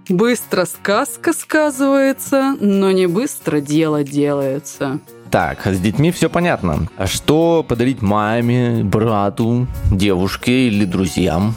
Быстро 0.09 0.65
сказка 0.65 1.35
сказывается, 1.35 2.57
но 2.59 2.91
не 2.91 3.07
быстро 3.07 3.61
дело 3.61 4.03
делается. 4.03 5.01
Так, 5.31 5.67
с 5.67 5.79
детьми 5.79 6.11
все 6.11 6.31
понятно. 6.31 6.89
А 6.97 7.07
что 7.07 7.63
подарить 7.63 8.01
маме, 8.01 8.83
брату, 8.83 9.67
девушке 9.93 10.69
или 10.69 10.87
друзьям? 10.87 11.55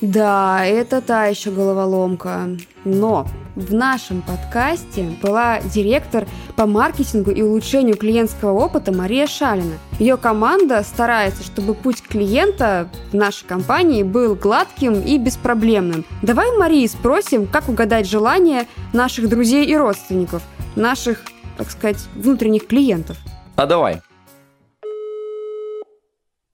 Да, 0.00 0.64
это 0.66 1.00
та 1.00 1.26
еще 1.26 1.52
головоломка. 1.52 2.48
Но 2.84 3.28
в 3.54 3.74
нашем 3.74 4.22
подкасте 4.22 5.04
была 5.22 5.60
директор 5.60 6.26
по 6.56 6.66
маркетингу 6.66 7.30
и 7.30 7.42
улучшению 7.42 7.96
клиентского 7.96 8.52
опыта 8.52 8.92
Мария 8.92 9.26
Шалина. 9.26 9.78
Ее 9.98 10.16
команда 10.16 10.82
старается, 10.82 11.42
чтобы 11.42 11.74
путь 11.74 12.02
клиента 12.02 12.88
в 13.10 13.14
нашей 13.14 13.46
компании 13.46 14.02
был 14.02 14.34
гладким 14.34 15.00
и 15.00 15.18
беспроблемным. 15.18 16.04
Давай 16.22 16.56
Марии 16.56 16.86
спросим, 16.86 17.46
как 17.46 17.68
угадать 17.68 18.08
желания 18.08 18.66
наших 18.92 19.28
друзей 19.28 19.66
и 19.66 19.76
родственников, 19.76 20.42
наших, 20.76 21.22
так 21.56 21.70
сказать, 21.70 21.98
внутренних 22.14 22.66
клиентов. 22.66 23.18
А 23.56 23.66
давай. 23.66 24.00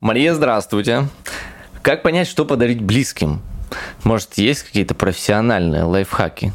Мария, 0.01 0.35
здравствуйте. 0.35 1.05
Как 1.83 2.03
понять, 2.03 2.29
что 2.29 2.45
подарить 2.45 2.83
близким? 2.83 3.41
Может, 4.05 4.35
есть 4.35 4.63
какие-то 4.63 4.95
профессиональные 4.95 5.85
лайфхаки? 5.85 6.53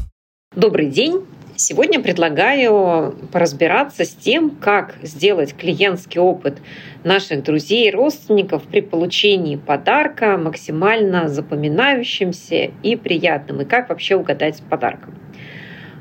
Добрый 0.55 0.85
день. 0.85 1.25
Сегодня 1.55 1.99
предлагаю 1.99 3.15
поразбираться 3.31 4.05
с 4.05 4.11
тем, 4.11 4.51
как 4.51 4.93
сделать 5.01 5.55
клиентский 5.57 6.21
опыт 6.21 6.59
наших 7.03 7.41
друзей 7.41 7.87
и 7.87 7.91
родственников 7.91 8.61
при 8.61 8.81
получении 8.81 9.55
подарка 9.55 10.37
максимально 10.37 11.27
запоминающимся 11.27 12.69
и 12.83 12.95
приятным, 12.95 13.61
и 13.61 13.65
как 13.65 13.89
вообще 13.89 14.15
угадать 14.15 14.57
с 14.57 14.61
подарком. 14.61 15.15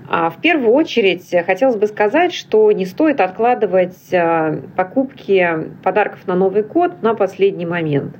А 0.06 0.28
в 0.28 0.42
первую 0.42 0.74
очередь 0.74 1.34
хотелось 1.46 1.76
бы 1.76 1.86
сказать, 1.86 2.34
что 2.34 2.70
не 2.72 2.84
стоит 2.84 3.22
откладывать 3.22 4.12
а, 4.12 4.60
покупки 4.76 5.48
подарков 5.82 6.26
на 6.26 6.34
Новый 6.34 6.64
год 6.64 7.00
на 7.00 7.14
последний 7.14 7.64
момент. 7.64 8.16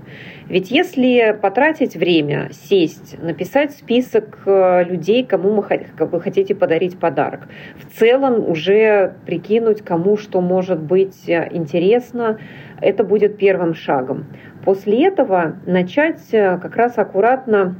Ведь 0.53 0.71
если 0.71 1.35
потратить 1.41 1.97
время, 1.97 2.51
сесть, 2.53 3.17
написать 3.23 3.73
список 3.73 4.41
э, 4.45 4.85
людей, 4.85 5.25
кому 5.25 5.51
вы 5.55 6.21
хотите 6.21 6.55
подарить 6.55 6.99
подарок, 6.99 7.49
в 7.77 7.99
целом 7.99 8.47
уже 8.47 9.15
прикинуть, 9.25 9.81
кому 9.81 10.19
что 10.19 10.43
может 10.43 10.79
быть 10.79 11.27
э, 11.27 11.49
интересно, 11.53 12.39
это 12.83 13.03
будет 13.03 13.39
первым 13.39 13.73
шагом. 13.73 14.27
После 14.63 15.07
этого 15.07 15.57
начать 15.65 16.21
э, 16.33 16.59
как 16.59 16.77
раз 16.77 16.99
аккуратно 16.99 17.77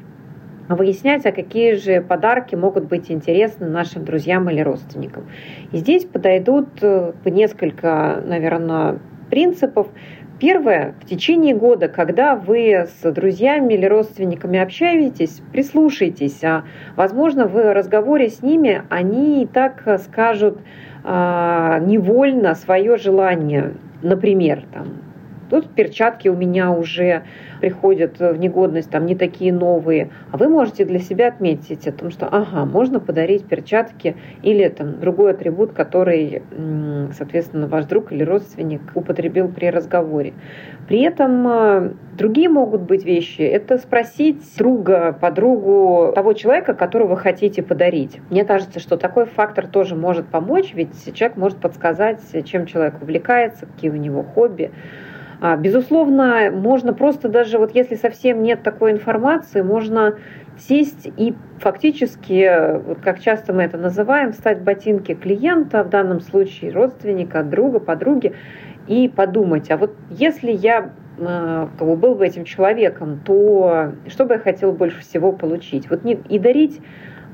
выяснять, 0.71 1.27
а 1.27 1.33
какие 1.33 1.75
же 1.75 2.01
подарки 2.01 2.55
могут 2.55 2.85
быть 2.85 3.11
интересны 3.11 3.69
нашим 3.69 4.07
друзьям 4.07 4.49
или 4.49 4.63
родственникам. 4.63 5.29
И 5.73 5.77
здесь 5.77 6.07
подойдут 6.07 6.69
несколько, 7.27 8.23
наверное, 8.25 8.99
принципов. 9.33 9.89
Первое, 10.43 10.97
в 11.01 11.07
течение 11.07 11.55
года, 11.55 11.87
когда 11.87 12.35
вы 12.35 12.89
с 13.01 13.13
друзьями 13.13 13.75
или 13.75 13.87
родственниками 13.87 14.59
общаетесь, 14.59 15.41
прислушайтесь. 15.53 16.43
А, 16.43 16.65
возможно, 16.97 17.47
в 17.47 17.73
разговоре 17.73 18.29
с 18.29 18.43
ними 18.43 18.83
они 18.89 19.45
и 19.45 19.47
так 19.47 19.85
скажут 20.05 20.59
а, 21.05 21.79
невольно 21.79 22.57
свое 22.57 22.97
желание. 22.97 23.75
Например, 24.03 24.65
там, 24.73 24.89
тут 25.53 25.69
перчатки 25.75 26.29
у 26.29 26.35
меня 26.35 26.73
уже 26.73 27.25
приходят 27.61 28.19
в 28.19 28.37
негодность, 28.39 28.91
там 28.91 29.05
не 29.05 29.15
такие 29.15 29.53
новые, 29.53 30.09
а 30.31 30.39
вы 30.39 30.49
можете 30.49 30.87
для 30.87 30.99
себя 30.99 31.29
отметить 31.29 31.87
о 31.87 31.93
том, 31.93 32.11
что 32.11 32.27
ага, 32.27 32.65
можно 32.65 33.01
подарить 33.01 33.45
перчатки 33.45 34.17
или 34.43 34.67
там 34.69 34.99
другой 34.99 35.33
атрибут, 35.33 35.73
который, 35.75 36.43
соответственно, 37.13 37.67
ваш 37.67 37.85
друг 37.85 38.13
или 38.13 38.25
родственник 38.25 38.81
употребил 38.95 39.49
при 39.49 39.67
разговоре. 39.67 40.33
При 40.89 41.03
этом 41.03 41.47
э, 41.47 41.93
другие 42.17 42.49
могут 42.49 42.81
быть 42.81 43.05
вещи. 43.05 43.43
Это 43.43 43.77
спросить 43.77 44.43
друга, 44.57 45.13
подругу 45.13 46.13
того 46.15 46.33
человека, 46.33 46.73
которого 46.73 47.09
вы 47.09 47.17
хотите 47.19 47.63
подарить. 47.63 48.21
Мне 48.31 48.45
кажется, 48.45 48.81
что 48.81 48.97
такой 48.97 49.27
фактор 49.27 49.67
тоже 49.67 49.97
может 49.97 50.27
помочь, 50.27 50.73
ведь 50.75 51.15
человек 51.15 51.37
может 51.37 51.59
подсказать, 51.59 52.21
чем 52.47 52.65
человек 52.65 52.95
увлекается, 53.03 53.67
какие 53.67 53.91
у 53.91 53.97
него 53.97 54.23
хобби. 54.23 54.71
А, 55.45 55.57
безусловно, 55.57 56.53
можно 56.53 56.95
просто 56.95 57.29
даже, 57.29 57.59
вот 57.59 57.75
если 57.75 57.97
совсем 57.97 58.45
нет 58.45 58.63
такой 58.63 58.93
информации, 58.93 59.61
можно 59.61 60.15
сесть 60.57 61.11
и 61.17 61.35
фактически, 61.59 62.79
вот 62.87 63.01
как 63.01 63.19
часто 63.19 63.53
мы 63.53 63.65
это 63.65 63.77
называем, 63.77 64.35
стать 64.35 64.61
ботинки 64.61 65.15
клиента, 65.15 65.83
в 65.83 65.89
данном 65.89 66.21
случае 66.21 66.71
родственника, 66.71 67.43
друга, 67.43 67.81
подруги, 67.81 68.37
и 68.87 69.09
подумать, 69.09 69.69
а 69.73 69.79
вот 69.79 69.97
если 70.11 70.53
я 70.53 70.93
а, 71.19 71.69
как 71.77 71.89
бы 71.89 71.97
был 71.97 72.15
бы 72.15 72.25
этим 72.25 72.45
человеком, 72.45 73.21
то 73.25 73.95
что 74.07 74.27
бы 74.27 74.35
я 74.35 74.39
хотел 74.39 74.71
больше 74.71 75.01
всего 75.01 75.33
получить? 75.33 75.91
Вот 75.91 76.05
не, 76.05 76.15
и 76.29 76.39
дарить 76.39 76.81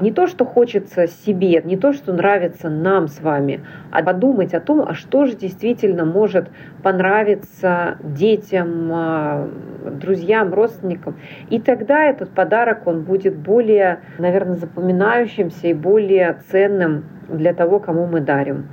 не 0.01 0.13
то, 0.13 0.27
что 0.27 0.45
хочется 0.45 1.07
себе, 1.07 1.63
не 1.65 1.77
то, 1.77 1.93
что 1.93 2.13
нравится 2.13 2.69
нам 2.71 3.09
с 3.09 3.21
вами, 3.21 3.61
а 3.91 4.03
подумать 4.03 4.55
о 4.55 4.61
том, 4.61 4.85
а 4.87 4.95
что 4.95 5.25
же 5.25 5.37
действительно 5.37 6.05
может 6.05 6.49
понравиться 6.83 7.99
детям, 8.03 8.91
а, 8.93 9.49
друзьям, 9.91 10.55
родственникам. 10.55 11.17
И 11.51 11.61
тогда 11.61 12.05
этот 12.05 12.31
подарок, 12.31 12.87
он 12.87 13.03
будет 13.03 13.37
более, 13.37 14.01
наверное, 14.19 14.57
запоминающимся 14.57 15.69
и 15.69 15.75
более 15.75 16.39
ценным 16.51 17.05
для 17.29 17.53
того, 17.55 17.81
кому 17.81 18.07
мы 18.07 18.21
дарим. 18.21 18.69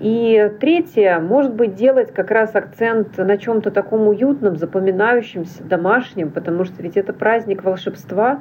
И 0.00 0.50
третье, 0.60 1.18
может 1.18 1.54
быть, 1.54 1.74
делать 1.74 2.12
как 2.14 2.30
раз 2.30 2.54
акцент 2.54 3.18
на 3.18 3.36
чем-то 3.36 3.70
таком 3.70 4.08
уютном, 4.08 4.56
запоминающемся, 4.56 5.62
домашнем, 5.62 6.30
потому 6.30 6.64
что 6.64 6.82
ведь 6.82 6.96
это 6.96 7.12
праздник 7.12 7.64
волшебства, 7.64 8.40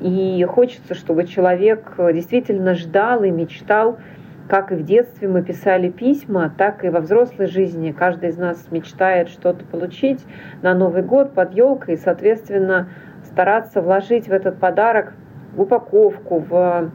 и 0.00 0.44
хочется, 0.44 0.94
чтобы 0.94 1.26
человек 1.26 1.94
действительно 2.12 2.74
ждал 2.74 3.24
и 3.24 3.30
мечтал, 3.30 3.98
как 4.48 4.72
и 4.72 4.76
в 4.76 4.84
детстве 4.84 5.28
мы 5.28 5.42
писали 5.42 5.90
письма, 5.90 6.52
так 6.56 6.84
и 6.84 6.88
во 6.88 7.00
взрослой 7.00 7.46
жизни. 7.46 7.92
Каждый 7.92 8.30
из 8.30 8.38
нас 8.38 8.66
мечтает 8.70 9.28
что-то 9.28 9.64
получить 9.64 10.24
на 10.62 10.74
Новый 10.74 11.02
год 11.02 11.34
под 11.34 11.54
елкой 11.54 11.94
и, 11.94 11.98
соответственно, 11.98 12.88
стараться 13.24 13.82
вложить 13.82 14.28
в 14.28 14.32
этот 14.32 14.58
подарок 14.58 15.12
в 15.54 15.60
упаковку, 15.62 16.38
в 16.38 16.90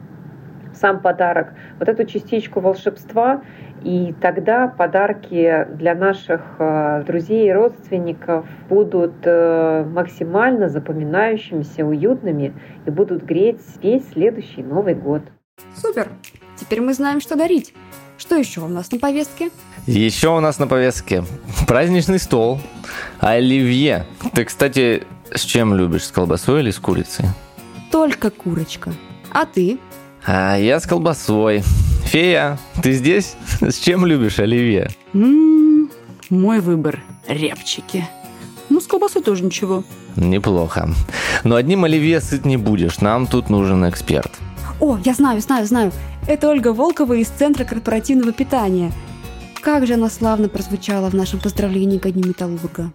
сам 0.74 1.00
подарок, 1.00 1.54
вот 1.78 1.88
эту 1.88 2.04
частичку 2.04 2.60
волшебства, 2.60 3.42
и 3.82 4.14
тогда 4.20 4.66
подарки 4.66 5.66
для 5.74 5.94
наших 5.94 6.40
э, 6.58 7.04
друзей 7.06 7.48
и 7.48 7.52
родственников 7.52 8.46
будут 8.68 9.14
э, 9.24 9.84
максимально 9.84 10.68
запоминающимися, 10.68 11.84
уютными 11.84 12.54
и 12.86 12.90
будут 12.90 13.24
греть 13.24 13.60
весь 13.82 14.08
следующий 14.10 14.62
Новый 14.62 14.94
год. 14.94 15.22
Супер! 15.76 16.08
Теперь 16.56 16.80
мы 16.80 16.94
знаем, 16.94 17.20
что 17.20 17.36
дарить. 17.36 17.74
Что 18.16 18.36
еще 18.36 18.60
у 18.60 18.68
нас 18.68 18.90
на 18.92 18.98
повестке? 18.98 19.50
Еще 19.86 20.28
у 20.28 20.40
нас 20.40 20.58
на 20.58 20.66
повестке 20.66 21.24
праздничный 21.66 22.18
стол, 22.18 22.60
оливье. 23.18 24.06
Ты, 24.32 24.44
кстати, 24.44 25.02
с 25.32 25.42
чем 25.42 25.74
любишь? 25.74 26.04
С 26.04 26.12
колбасой 26.12 26.60
или 26.60 26.70
с 26.70 26.78
курицей? 26.78 27.26
Только 27.90 28.30
курочка. 28.30 28.92
А 29.32 29.46
ты? 29.46 29.78
А 30.26 30.56
я 30.56 30.80
с 30.80 30.86
колбасой. 30.86 31.62
Фея, 32.04 32.58
ты 32.82 32.92
здесь? 32.92 33.36
С 33.60 33.76
чем 33.76 34.06
любишь 34.06 34.38
оливье? 34.38 34.90
М-м, 35.12 35.90
мой 36.30 36.60
выбор– 36.60 37.02
репчики. 37.28 38.08
Ну, 38.70 38.80
с 38.80 38.86
колбасой 38.86 39.22
тоже 39.22 39.44
ничего. 39.44 39.84
Неплохо. 40.16 40.88
Но 41.44 41.56
одним 41.56 41.84
оливье 41.84 42.20
сыт 42.20 42.44
не 42.44 42.56
будешь. 42.56 43.00
Нам 43.00 43.26
тут 43.26 43.50
нужен 43.50 43.88
эксперт. 43.88 44.30
О, 44.80 44.98
я 45.04 45.12
знаю, 45.14 45.40
знаю, 45.40 45.66
знаю. 45.66 45.92
Это 46.26 46.48
Ольга 46.48 46.72
Волкова 46.72 47.14
из 47.14 47.28
Центра 47.28 47.64
корпоративного 47.64 48.32
питания. 48.32 48.92
Как 49.60 49.86
же 49.86 49.94
она 49.94 50.08
славно 50.08 50.48
прозвучала 50.48 51.10
в 51.10 51.14
нашем 51.14 51.40
поздравлении 51.40 51.98
ко 51.98 52.10
Дню 52.10 52.28
Металлурга. 52.28 52.92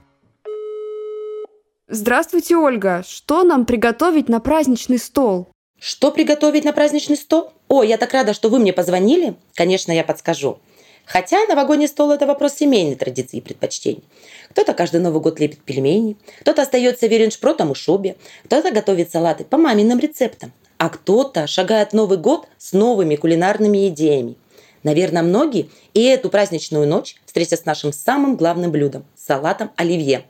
Здравствуйте, 1.87 2.55
Ольга. 2.55 3.03
Что 3.07 3.43
нам 3.43 3.65
приготовить 3.65 4.29
на 4.29 4.39
праздничный 4.39 4.99
стол? 4.99 5.49
Что 5.79 6.11
приготовить 6.11 6.65
на 6.65 6.73
праздничный 6.73 7.15
стол? 7.15 7.53
О, 7.69 7.83
я 7.83 7.97
так 7.97 8.13
рада, 8.13 8.33
что 8.33 8.49
вы 8.49 8.59
мне 8.59 8.73
позвонили. 8.73 9.35
Конечно, 9.55 9.91
я 9.93 10.03
подскажу. 10.03 10.59
Хотя 11.05 11.45
новогодний 11.47 11.87
стол– 11.87 12.11
это 12.11 12.27
вопрос 12.27 12.53
семейной 12.53 12.95
традиции 12.95 13.37
и 13.37 13.41
предпочтений. 13.41 14.03
Кто-то 14.51 14.73
каждый 14.73 14.99
Новый 14.99 15.21
год 15.21 15.39
лепит 15.39 15.63
пельмени, 15.63 16.17
кто-то 16.41 16.61
остается 16.61 17.07
верен 17.07 17.31
шпротам 17.31 17.71
и 17.71 17.75
шубе, 17.75 18.17
кто-то 18.45 18.71
готовит 18.71 19.11
салаты 19.11 19.43
по 19.43 19.57
маминым 19.57 19.97
рецептам, 19.97 20.51
а 20.77 20.89
кто-то 20.89 21.47
шагает 21.47 21.93
Новый 21.93 22.19
год 22.19 22.47
с 22.59 22.73
новыми 22.73 23.15
кулинарными 23.15 23.87
идеями. 23.87 24.35
Наверное, 24.83 25.23
многие 25.23 25.69
и 25.93 26.03
эту 26.03 26.29
праздничную 26.29 26.87
ночь 26.87 27.15
встретят 27.25 27.61
с 27.61 27.65
нашим 27.65 27.91
самым 27.91 28.35
главным 28.35 28.71
блюдом– 28.71 29.05
салатом 29.15 29.71
оливье. 29.77 30.25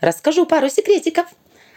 Расскажу 0.00 0.46
пару 0.46 0.70
секретиков. 0.70 1.26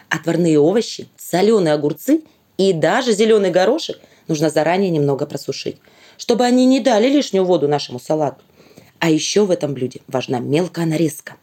Отварные 0.08 0.58
овощи, 0.58 1.08
соленые 1.18 1.74
огурцы 1.74 2.22
и 2.68 2.72
даже 2.72 3.12
зеленый 3.12 3.50
горошек 3.50 3.98
нужно 4.28 4.50
заранее 4.50 4.90
немного 4.90 5.26
просушить– 5.26 5.76
чтобы 6.20 6.44
они 6.44 6.66
не 6.66 6.80
дали 6.80 7.08
лишнюю 7.08 7.46
воду 7.46 7.66
нашему 7.66 7.98
салату. 7.98 8.42
А 8.98 9.08
еще 9.10 9.46
в 9.46 9.50
этом 9.50 9.72
блюде 9.72 10.02
важна 10.06 10.38
мелкая 10.38 10.84
нарезка. 10.84 11.36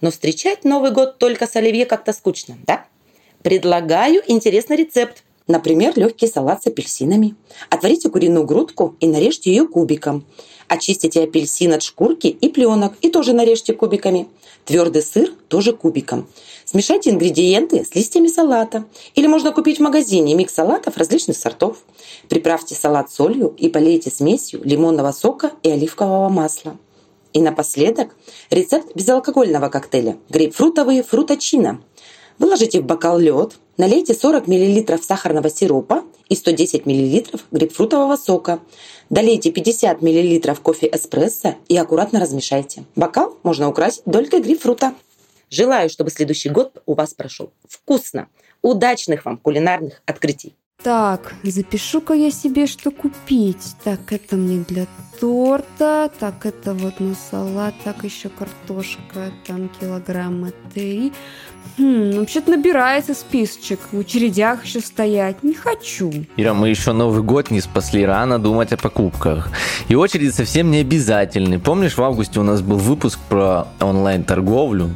Но 0.00 0.12
встречать 0.12 0.64
Новый 0.64 0.92
год 0.92 1.18
только 1.18 1.48
с 1.48 1.56
оливье 1.56 1.86
как-то 1.86 2.12
скучно, 2.12 2.56
да? 2.64 2.84
Предлагаю 3.42 4.22
интересный 4.28 4.76
рецепт. 4.76 5.24
Например, 5.48 5.92
легкий 5.96 6.28
салат 6.28 6.62
с 6.62 6.68
апельсинами. 6.68 7.34
Отварите 7.68 8.10
куриную 8.10 8.46
грудку 8.46 8.94
и 9.00 9.08
нарежьте 9.08 9.50
ее 9.50 9.66
кубиком. 9.66 10.24
Очистите 10.68 11.24
апельсин 11.24 11.72
от 11.72 11.82
шкурки 11.82 12.28
и 12.28 12.48
пленок 12.48 12.94
и 13.00 13.10
тоже 13.10 13.32
нарежьте 13.32 13.74
кубиками. 13.74 14.28
Твердый 14.64 15.02
сыр 15.02 15.34
тоже 15.48 15.72
кубиком. 15.72 16.28
Смешайте 16.64 17.10
ингредиенты 17.10 17.84
с 17.84 17.94
листьями 17.94 18.28
салата. 18.28 18.84
Или 19.14 19.26
можно 19.26 19.52
купить 19.52 19.78
в 19.78 19.82
магазине 19.82 20.34
микс 20.34 20.54
салатов 20.54 20.96
различных 20.96 21.36
сортов. 21.36 21.78
Приправьте 22.28 22.74
салат 22.74 23.10
солью 23.10 23.54
и 23.58 23.68
полейте 23.68 24.10
смесью 24.10 24.60
лимонного 24.64 25.12
сока 25.12 25.52
и 25.62 25.70
оливкового 25.70 26.28
масла. 26.28 26.76
И 27.32 27.40
напоследок 27.40 28.14
рецепт 28.50 28.94
безалкогольного 28.94 29.68
коктейля 29.68 30.18
грейпфрутовые 30.28 31.02
фруточино. 31.02 31.82
Выложите 32.38 32.80
в 32.80 32.84
бокал 32.84 33.18
лед, 33.18 33.52
налейте 33.76 34.14
40 34.14 34.46
мл 34.46 34.98
сахарного 35.02 35.50
сиропа 35.50 36.04
и 36.28 36.34
110 36.34 36.86
мл 36.86 37.22
грейпфрутового 37.50 38.16
сока. 38.16 38.60
Долейте 39.10 39.50
50 39.50 40.02
мл 40.02 40.56
кофе 40.62 40.90
эспрессо 40.92 41.56
и 41.68 41.76
аккуратно 41.76 42.20
размешайте. 42.20 42.84
Бокал 42.96 43.36
можно 43.42 43.68
украсить 43.68 44.02
долькой 44.06 44.40
грейпфрута. 44.40 44.94
Желаю, 45.52 45.90
чтобы 45.90 46.10
следующий 46.10 46.48
год 46.48 46.82
у 46.86 46.94
вас 46.94 47.12
прошел 47.12 47.52
вкусно. 47.68 48.28
Удачных 48.62 49.26
вам 49.26 49.36
кулинарных 49.36 50.00
открытий! 50.06 50.56
Так, 50.82 51.34
запишу-ка 51.42 52.14
я 52.14 52.30
себе, 52.30 52.66
что 52.66 52.90
купить. 52.90 53.76
Так, 53.84 54.14
это 54.14 54.36
мне 54.36 54.64
для 54.64 54.86
торта, 55.22 56.10
так, 56.18 56.44
это 56.44 56.74
вот 56.74 56.98
на 56.98 57.14
салат, 57.14 57.74
так, 57.84 58.02
еще 58.02 58.28
картошка, 58.28 59.30
там 59.46 59.68
килограмма 59.68 60.50
три. 60.74 61.12
Хм, 61.78 62.18
вообще-то 62.18 62.50
набирается 62.50 63.14
списочек. 63.14 63.78
В 63.92 64.00
очередях 64.00 64.64
еще 64.64 64.80
стоять. 64.80 65.44
Не 65.44 65.54
хочу. 65.54 66.12
Ира, 66.36 66.54
мы 66.54 66.70
еще 66.70 66.90
Новый 66.90 67.22
год 67.22 67.52
не 67.52 67.60
спасли, 67.60 68.04
рано 68.04 68.40
думать 68.40 68.72
о 68.72 68.76
покупках. 68.76 69.48
И 69.86 69.94
очереди 69.94 70.30
совсем 70.30 70.72
не 70.72 70.78
обязательны. 70.78 71.60
Помнишь, 71.60 71.96
в 71.96 72.02
августе 72.02 72.40
у 72.40 72.42
нас 72.42 72.60
был 72.60 72.78
выпуск 72.78 73.20
про 73.28 73.68
онлайн-торговлю? 73.78 74.90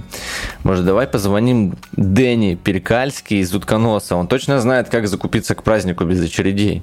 Может, 0.64 0.84
давай 0.84 1.06
позвоним 1.06 1.76
Дэнни 1.92 2.56
Перекальский 2.56 3.42
из 3.42 3.54
Утконоса. 3.54 4.16
Он 4.16 4.26
точно 4.26 4.58
знает, 4.58 4.88
как 4.88 5.06
закупиться 5.06 5.54
к 5.54 5.62
празднику 5.62 6.04
без 6.04 6.20
очередей. 6.20 6.82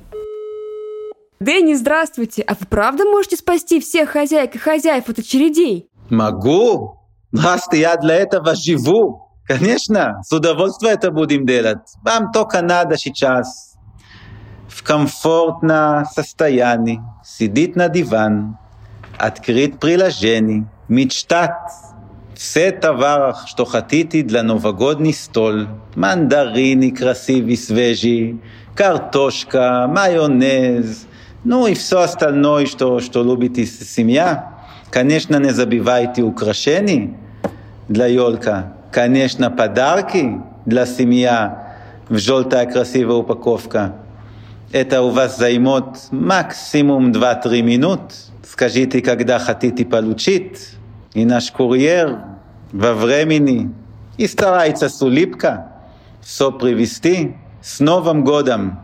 Дэнни, 1.44 1.74
здравствуйте. 1.74 2.42
А 2.44 2.54
вы 2.54 2.66
правда 2.66 3.04
можете 3.04 3.36
спасти 3.36 3.82
всех 3.82 4.12
хозяек 4.12 4.56
и 4.56 4.58
хозяев 4.58 5.10
от 5.10 5.20
очередей? 5.20 5.90
Могу. 6.10 7.02
Здравствуйте, 7.34 7.82
я 7.82 7.98
для 7.98 8.16
этого 8.16 8.56
живу. 8.56 9.30
Конечно, 9.46 10.22
с 10.24 10.32
удовольствием 10.32 10.94
это 10.94 11.12
будем 11.12 11.46
делать. 11.46 11.80
Вам 12.02 12.32
только 12.32 12.62
надо 12.62 12.98
сейчас 12.98 13.76
в 14.70 14.84
комфортном 14.84 16.06
состоянии 16.06 17.02
сидеть 17.26 17.76
на 17.76 17.90
диван, 17.90 18.58
открыть 19.18 19.80
приложение, 19.80 20.66
мечтать 20.88 21.52
все 22.36 22.72
товары, 22.72 23.36
что 23.48 23.66
хотите 23.66 24.22
для 24.24 24.44
новогодний 24.44 25.14
стол. 25.14 25.68
Мандарины 25.96 26.92
красивые, 26.92 27.58
свежие, 27.58 28.40
картошка, 28.76 29.88
майонез, 29.90 31.06
ну 31.44 31.68
и 31.68 31.74
все 31.74 32.02
остальное, 32.02 32.66
что, 32.66 33.00
что 33.00 33.24
любите 33.24 33.66
семья. 33.66 34.60
Конечно, 34.90 35.38
не 35.38 35.52
забывайте 35.52 36.22
украшения 36.22 37.18
для 37.90 38.08
елка. 38.08 38.74
Конечно, 38.92 39.52
подарки 39.52 40.42
для 40.66 40.86
семья 40.86 41.78
в 42.08 42.18
желтая 42.18 42.66
красивая 42.66 43.18
упаковка. 43.18 43.96
Это 44.72 45.02
у 45.02 45.10
вас 45.10 45.38
займет 45.38 45.84
максимум 46.12 47.12
2-3 47.12 47.62
минут. 47.62 48.00
Скажите, 48.48 49.02
когда 49.02 49.40
хотите 49.40 49.86
получить, 49.86 50.70
и 51.14 51.26
наш 51.26 51.52
курьер 51.52 52.20
во 52.72 52.94
времени 52.94 53.72
и 54.18 54.28
старается 54.28 54.90
с 54.90 55.02
улыбкой 55.02 55.58
все 56.22 56.52
привести. 56.52 57.36
С 57.62 57.80
Новым 57.80 58.24
годом! 58.24 58.80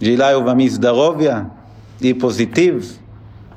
Желаю 0.00 0.42
вам 0.42 0.68
здоровья, 0.68 1.50
и 2.00 2.12
позитив, 2.14 2.84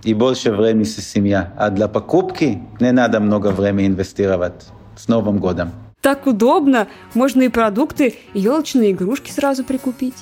и 0.04 0.14
больше 0.14 0.52
времени 0.52 0.84
с 0.84 0.96
семьей. 0.98 1.44
А 1.58 1.70
для 1.70 1.88
покупки 1.88 2.62
не 2.80 2.92
надо 2.92 3.20
много 3.20 3.48
времени 3.50 3.88
инвестировать. 3.88 4.68
С 4.98 5.08
Новым 5.08 5.38
годом! 5.38 5.72
Так 6.02 6.28
удобно. 6.28 6.88
Можно 7.14 7.44
и 7.44 7.50
продукты, 7.50 8.16
и 8.34 8.40
елочные 8.40 8.92
игрушки 8.92 9.32
сразу 9.32 9.66
прикупить. 9.66 10.16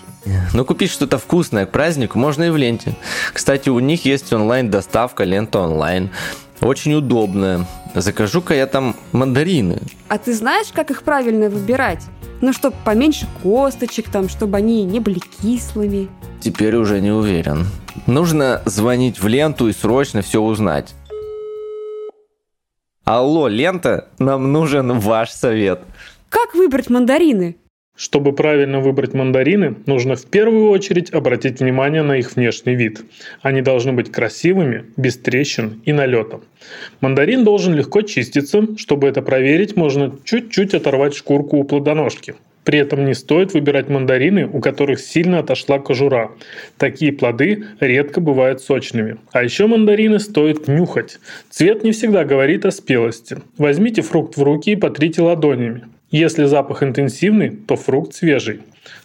Ну, 0.54 0.66
купить 0.66 0.90
что-то 0.90 1.20
вкусное 1.20 1.68
к 1.68 1.72
празднику 1.72 2.18
можно 2.18 2.46
и 2.46 2.50
в 2.50 2.58
ленте. 2.58 2.96
Кстати, 3.32 3.70
у 3.70 3.80
них 3.80 4.04
есть 4.06 4.34
онлайн-доставка, 4.34 5.24
лента 5.24 5.60
онлайн. 5.60 6.10
Очень 6.62 6.96
удобная. 6.96 7.68
Закажу-ка 7.94 8.56
я 8.56 8.66
там 8.66 8.96
мандарины. 9.12 9.80
А 10.08 10.18
ты 10.18 10.34
знаешь, 10.34 10.68
как 10.74 10.90
их 10.90 11.04
правильно 11.04 11.50
выбирать? 11.50 12.04
Ну, 12.42 12.54
чтобы 12.54 12.76
поменьше 12.86 13.28
косточек, 13.42 14.10
там, 14.10 14.30
чтобы 14.30 14.58
они 14.58 14.84
не 14.84 15.00
были 15.00 15.20
кислыми. 15.20 16.08
Теперь 16.40 16.76
уже 16.76 17.02
не 17.02 17.12
уверен. 17.12 17.66
Нужно 18.06 18.62
звонить 18.66 19.20
в 19.20 19.28
ленту 19.28 19.68
и 19.68 19.74
срочно 19.74 20.22
все 20.22 20.42
узнать. 20.42 20.94
Алло, 23.04 23.48
лента, 23.48 24.10
нам 24.20 24.52
нужен 24.52 25.00
ваш 25.00 25.32
совет. 25.32 25.82
Как 26.30 26.54
выбрать 26.54 26.90
мандарины? 26.90 27.58
Чтобы 27.98 28.32
правильно 28.32 28.80
выбрать 28.80 29.16
мандарины, 29.16 29.74
нужно 29.88 30.16
в 30.16 30.26
первую 30.28 30.70
очередь 30.70 31.10
обратить 31.10 31.60
внимание 31.60 32.04
на 32.04 32.20
их 32.20 32.36
внешний 32.36 32.76
вид. 32.76 33.02
Они 33.42 33.62
должны 33.64 33.92
быть 33.92 34.12
красивыми, 34.12 34.86
без 34.98 35.18
трещин 35.18 35.82
и 35.84 35.92
налета. 35.94 36.42
Мандарин 37.02 37.44
должен 37.44 37.74
легко 37.74 38.04
чиститься. 38.04 38.68
Чтобы 38.78 39.08
это 39.08 39.24
проверить, 39.24 39.76
можно 39.76 40.16
чуть-чуть 40.24 40.76
оторвать 40.76 41.16
шкурку 41.16 41.58
у 41.58 41.64
плодоножки. 41.64 42.36
При 42.64 42.78
этом 42.78 43.04
не 43.04 43.16
стоит 43.16 43.56
выбирать 43.56 43.90
мандарины, 43.90 44.46
у 44.46 44.60
которых 44.60 45.00
сильно 45.00 45.40
отошла 45.40 45.80
кожура. 45.80 46.32
Такие 46.78 47.12
плоды 47.12 47.64
редко 47.80 48.22
бывают 48.22 48.62
сочными. 48.62 49.18
А 49.32 49.44
еще 49.44 49.66
мандарины 49.66 50.20
стоит 50.20 50.68
нюхать. 50.68 51.18
Цвет 51.50 51.84
не 51.84 51.94
всегда 51.94 52.26
говорит 52.26 52.64
о 52.66 52.72
спелости. 52.72 53.38
Возьмите 53.58 54.04
фрукт 54.04 54.38
в 54.38 54.44
руки 54.44 54.74
и 54.74 54.76
потрите 54.76 55.24
ладонями. 55.24 55.86
Если 56.10 56.46
запах 56.46 56.84
интенсивный, 56.84 57.50
то 57.50 57.76
фрукт 57.76 58.14
свежий. 58.14 58.62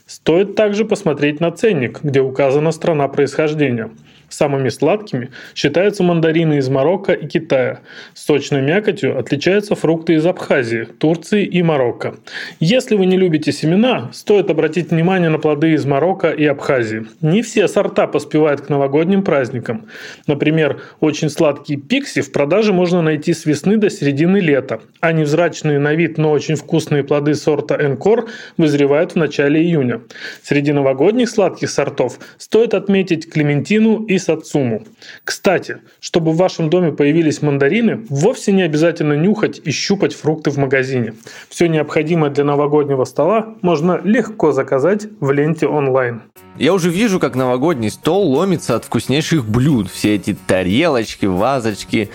Стоит 0.06 0.54
также 0.54 0.84
посмотреть 0.84 1.40
на 1.40 1.50
ценник, 1.50 2.00
где 2.02 2.20
указана 2.20 2.70
страна 2.70 3.08
происхождения. 3.08 3.90
Самыми 4.32 4.70
сладкими 4.70 5.28
считаются 5.54 6.02
мандарины 6.02 6.56
из 6.56 6.70
Марокко 6.70 7.12
и 7.12 7.26
Китая. 7.26 7.80
Сочной 8.14 8.62
мякотью 8.62 9.18
отличаются 9.18 9.74
фрукты 9.74 10.14
из 10.14 10.24
Абхазии, 10.24 10.84
Турции 10.84 11.44
и 11.44 11.62
Марокко. 11.62 12.14
Если 12.58 12.96
вы 12.96 13.04
не 13.04 13.18
любите 13.18 13.52
семена, 13.52 14.08
стоит 14.14 14.48
обратить 14.48 14.90
внимание 14.90 15.28
на 15.28 15.38
плоды 15.38 15.72
из 15.72 15.84
Марокко 15.84 16.30
и 16.30 16.46
Абхазии. 16.46 17.04
Не 17.20 17.42
все 17.42 17.68
сорта 17.68 18.06
поспевают 18.06 18.62
к 18.62 18.70
новогодним 18.70 19.22
праздникам. 19.22 19.88
Например, 20.26 20.80
очень 21.00 21.28
сладкий 21.28 21.76
пикси 21.76 22.22
в 22.22 22.32
продаже 22.32 22.72
можно 22.72 23.02
найти 23.02 23.34
с 23.34 23.44
весны 23.44 23.76
до 23.76 23.90
середины 23.90 24.38
лета, 24.38 24.80
а 25.00 25.12
невзрачные 25.12 25.78
на 25.78 25.92
вид, 25.92 26.16
но 26.16 26.30
очень 26.30 26.54
вкусные 26.54 27.04
плоды 27.04 27.34
сорта 27.34 27.76
Энкор 27.78 28.30
вызревают 28.56 29.12
в 29.12 29.16
начале 29.16 29.60
июня. 29.60 30.00
Среди 30.42 30.72
новогодних 30.72 31.28
сладких 31.28 31.68
сортов 31.68 32.18
стоит 32.38 32.72
отметить 32.72 33.30
клементину 33.30 34.06
и 34.06 34.21
сацуму. 34.22 34.84
Кстати, 35.24 35.78
чтобы 36.00 36.32
в 36.32 36.36
вашем 36.36 36.70
доме 36.70 36.92
появились 36.92 37.42
мандарины, 37.42 38.04
вовсе 38.08 38.52
не 38.52 38.62
обязательно 38.62 39.14
нюхать 39.14 39.60
и 39.64 39.70
щупать 39.70 40.14
фрукты 40.14 40.50
в 40.50 40.56
магазине. 40.56 41.14
Все 41.48 41.68
необходимое 41.68 42.30
для 42.30 42.44
новогоднего 42.44 43.04
стола 43.04 43.54
можно 43.62 44.00
легко 44.02 44.52
заказать 44.52 45.06
в 45.20 45.30
ленте 45.30 45.66
онлайн. 45.66 46.22
Я 46.56 46.74
уже 46.74 46.90
вижу, 46.90 47.18
как 47.18 47.34
новогодний 47.34 47.90
стол 47.90 48.30
ломится 48.30 48.76
от 48.76 48.84
вкуснейших 48.84 49.44
блюд. 49.44 49.90
Все 49.90 50.14
эти 50.14 50.36
тарелочки, 50.46 51.26
вазочки, 51.26 52.10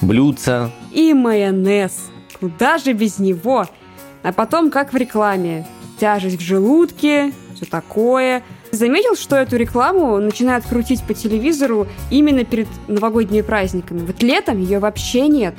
блюдца. 0.00 0.70
И 0.92 1.12
майонез. 1.14 2.10
Куда 2.38 2.78
же 2.78 2.92
без 2.92 3.18
него? 3.18 3.66
А 4.22 4.32
потом, 4.32 4.70
как 4.70 4.92
в 4.92 4.96
рекламе. 4.96 5.66
Тяжесть 5.98 6.38
в 6.38 6.40
желудке, 6.40 7.32
все 7.54 7.66
такое– 7.66 8.42
Заметил, 8.72 9.16
что 9.16 9.36
эту 9.36 9.56
рекламу 9.56 10.18
начинают 10.18 10.64
крутить 10.64 11.02
по 11.02 11.12
телевизору 11.12 11.88
именно 12.10 12.44
перед 12.44 12.68
новогодними 12.88 13.42
праздниками. 13.42 14.00
Вот 14.06 14.22
летом 14.22 14.60
ее 14.60 14.78
вообще 14.78 15.26
нет. 15.28 15.54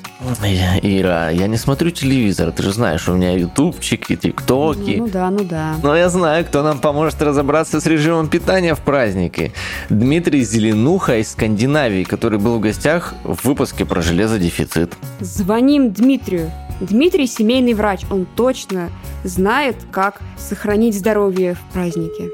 Ира, 0.82 1.30
я 1.30 1.48
не 1.48 1.58
смотрю 1.58 1.92
телевизор, 1.92 2.52
ты 2.52 2.64
же 2.64 2.72
знаешь, 2.72 3.08
у 3.10 3.14
меня 3.14 3.34
ютубчики, 3.34 4.16
тиктоки. 4.16 4.96
Ну, 4.98 5.06
ну 5.06 5.12
да, 5.12 5.30
ну 5.30 5.44
да. 5.44 5.76
Но 5.84 5.96
я 5.96 6.10
знаю, 6.10 6.46
кто 6.46 6.64
нам 6.64 6.80
поможет 6.80 7.22
разобраться 7.22 7.82
с 7.82 7.86
режимом 7.86 8.30
питания 8.30 8.76
в 8.76 8.80
праздники. 8.80 9.52
Дмитрий 9.90 10.44
Зеленуха 10.44 11.18
из 11.18 11.32
Скандинавии, 11.32 12.04
который 12.04 12.40
был 12.40 12.58
в 12.58 12.62
гостях 12.62 13.14
в 13.24 13.46
выпуске 13.46 13.86
про 13.86 14.02
железодефицит. 14.02 14.94
Звоним 15.20 15.92
Дмитрию. 15.92 16.52
Дмитрий 16.80 17.28
семейный 17.28 17.74
врач, 17.74 18.02
он 18.10 18.26
точно 18.26 18.90
знает, 19.24 19.76
как 19.92 20.20
сохранить 20.38 20.98
здоровье 20.98 21.54
в 21.54 21.74
празднике. 21.74 22.32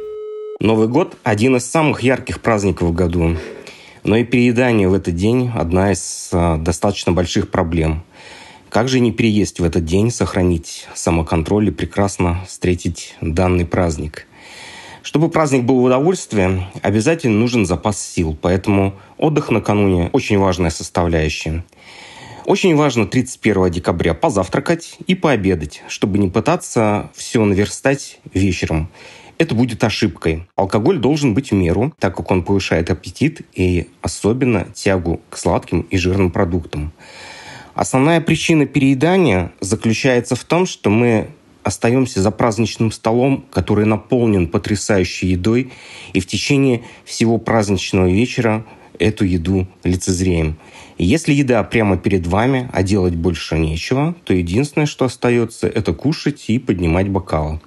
Новый 0.60 0.88
год– 0.88 1.16
один 1.24 1.56
из 1.56 1.70
самых 1.70 2.02
ярких 2.02 2.42
праздников 2.42 2.90
в 2.90 2.92
году. 2.92 3.38
Но 4.04 4.16
и 4.16 4.24
переедание 4.24 4.88
в 4.88 4.96
этот 4.96 5.14
день– 5.14 5.52
одна 5.56 5.92
из 5.92 6.30
а, 6.34 6.58
достаточно 6.58 7.12
больших 7.12 7.52
проблем. 7.52 8.04
Как 8.70 8.90
же 8.90 9.00
не 9.00 9.12
переесть 9.12 9.60
в 9.60 9.64
этот 9.64 9.86
день, 9.86 10.10
сохранить 10.10 10.88
самоконтроль 10.96 11.68
и 11.68 11.72
прекрасно 11.72 12.44
встретить 12.48 13.14
данный 13.22 13.68
праздник? 13.68 14.26
Чтобы 15.04 15.30
праздник 15.30 15.64
был 15.64 15.80
в 15.80 15.84
удовольствие, 15.84 16.68
обязательно 16.82 17.38
нужен 17.38 17.68
запас 17.68 18.02
сил, 18.02 18.36
поэтому 18.42 18.96
отдых 19.20 19.52
накануне– 19.52 20.10
очень 20.12 20.40
важная 20.40 20.72
составляющая. 20.72 21.64
Очень 22.46 22.76
важно 22.76 23.06
31 23.06 23.70
декабря 23.70 24.16
позавтракать 24.16 24.98
и 25.06 25.14
пообедать, 25.14 25.84
чтобы 25.88 26.18
не 26.18 26.30
пытаться 26.30 27.12
все 27.14 27.46
наверстать 27.46 28.20
вечером– 28.34 28.90
это 29.38 29.56
будет 29.56 29.84
ошибкой. 29.84 30.48
Алкоголь 30.56 31.00
должен 31.00 31.34
быть 31.34 31.52
в 31.52 31.56
меру, 31.56 31.94
так 32.00 32.16
как 32.16 32.32
он 32.32 32.44
повышает 32.44 32.90
аппетит 32.90 33.42
и 33.54 33.88
особенно 34.02 34.66
тягу 34.74 35.22
к 35.30 35.38
сладким 35.38 35.82
и 35.82 35.98
жирным 35.98 36.32
продуктам. 36.32 36.92
Основная 37.74 38.22
причина 38.22 38.66
переедания 38.66 39.52
заключается 39.60 40.36
в 40.36 40.44
том, 40.44 40.66
что 40.66 40.90
мы 40.90 41.30
остаемся 41.64 42.22
за 42.22 42.32
праздничным 42.32 42.92
столом, 42.92 43.46
который 43.52 43.86
наполнен 43.86 44.48
потрясающей 44.48 45.30
едой, 45.30 45.72
и 46.14 46.20
в 46.20 46.26
течение 46.26 46.84
всего 47.06 47.38
праздничного 47.38 48.08
вечера 48.08 48.66
эту 48.98 49.26
еду 49.26 49.68
лицезреем. 49.84 50.58
И 50.98 51.06
если 51.06 51.34
еда 51.34 51.62
прямо 51.64 51.98
перед 51.98 52.26
вами, 52.26 52.70
а 52.74 52.82
делать 52.82 53.16
больше 53.16 53.60
нечего, 53.60 54.16
то 54.24 54.34
единственное, 54.34 54.88
что 54.88 55.06
остается, 55.06 55.68
это 55.68 55.94
кушать 55.94 56.46
и 56.48 56.58
поднимать 56.58 57.10
бокалы. 57.10 57.60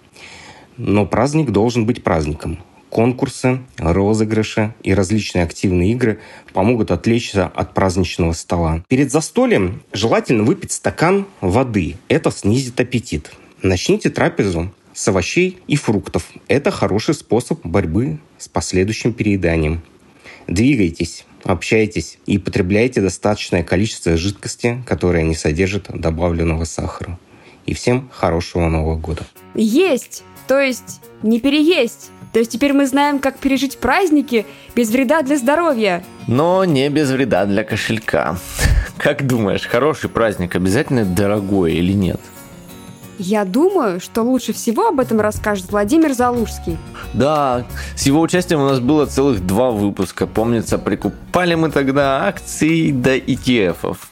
Но 0.82 1.04
праздник 1.04 1.50
должен 1.50 1.84
быть 1.84 2.02
праздником. 2.02 2.58
Конкурсы, 2.88 3.58
розыгрыши 3.76 4.74
и 4.82 4.94
различные 4.94 5.44
активные 5.44 5.92
игры 5.92 6.20
помогут 6.54 6.90
отвлечься 6.90 7.46
от 7.46 7.74
праздничного 7.74 8.32
стола. 8.32 8.82
Перед 8.88 9.12
застольем 9.12 9.82
желательно 9.92 10.42
выпить 10.42 10.72
стакан 10.72 11.26
воды. 11.42 11.96
Это 12.08 12.30
снизит 12.30 12.80
аппетит. 12.80 13.30
Начните 13.60 14.08
трапезу 14.08 14.72
с 14.94 15.06
овощей 15.06 15.58
и 15.66 15.76
фруктов. 15.76 16.30
Это 16.48 16.70
хороший 16.70 17.12
способ 17.12 17.60
борьбы 17.62 18.18
с 18.38 18.48
последующим 18.48 19.12
перееданием. 19.12 19.82
Двигайтесь, 20.46 21.26
общайтесь 21.44 22.18
и 22.24 22.38
потребляйте 22.38 23.02
достаточное 23.02 23.62
количество 23.62 24.16
жидкости, 24.16 24.82
которая 24.86 25.24
не 25.24 25.34
содержит 25.34 25.88
добавленного 25.92 26.64
сахара. 26.64 27.18
И 27.66 27.74
всем 27.74 28.08
хорошего 28.10 28.70
Нового 28.70 28.96
года. 28.96 29.26
Есть! 29.54 30.24
То 30.50 30.58
есть 30.58 31.00
не 31.22 31.38
переесть. 31.38 32.10
То 32.32 32.40
есть 32.40 32.50
теперь 32.50 32.72
мы 32.72 32.84
знаем, 32.84 33.20
как 33.20 33.38
пережить 33.38 33.78
праздники 33.78 34.46
без 34.74 34.90
вреда 34.90 35.22
для 35.22 35.36
здоровья. 35.36 36.02
Но 36.26 36.64
не 36.64 36.88
без 36.88 37.08
вреда 37.12 37.46
для 37.46 37.62
кошелька. 37.62 38.36
Как 38.98 39.24
думаешь, 39.24 39.64
хороший 39.64 40.10
праздник 40.10 40.56
обязательно 40.56 41.04
дорогой 41.04 41.74
или 41.74 41.92
нет? 41.92 42.20
Я 43.16 43.44
думаю, 43.44 44.00
что 44.00 44.22
лучше 44.22 44.52
всего 44.52 44.88
об 44.88 44.98
этом 44.98 45.20
расскажет 45.20 45.70
Владимир 45.70 46.14
Залужский. 46.14 46.78
Да, 47.14 47.64
с 47.94 48.06
его 48.06 48.20
участием 48.20 48.60
у 48.60 48.68
нас 48.68 48.80
было 48.80 49.06
целых 49.06 49.46
два 49.46 49.70
выпуска. 49.70 50.26
Помнится, 50.26 50.78
прикупали 50.78 51.54
мы 51.54 51.70
тогда 51.70 52.26
акции 52.26 52.90
до 52.90 53.16
ETF-ов. 53.16 54.10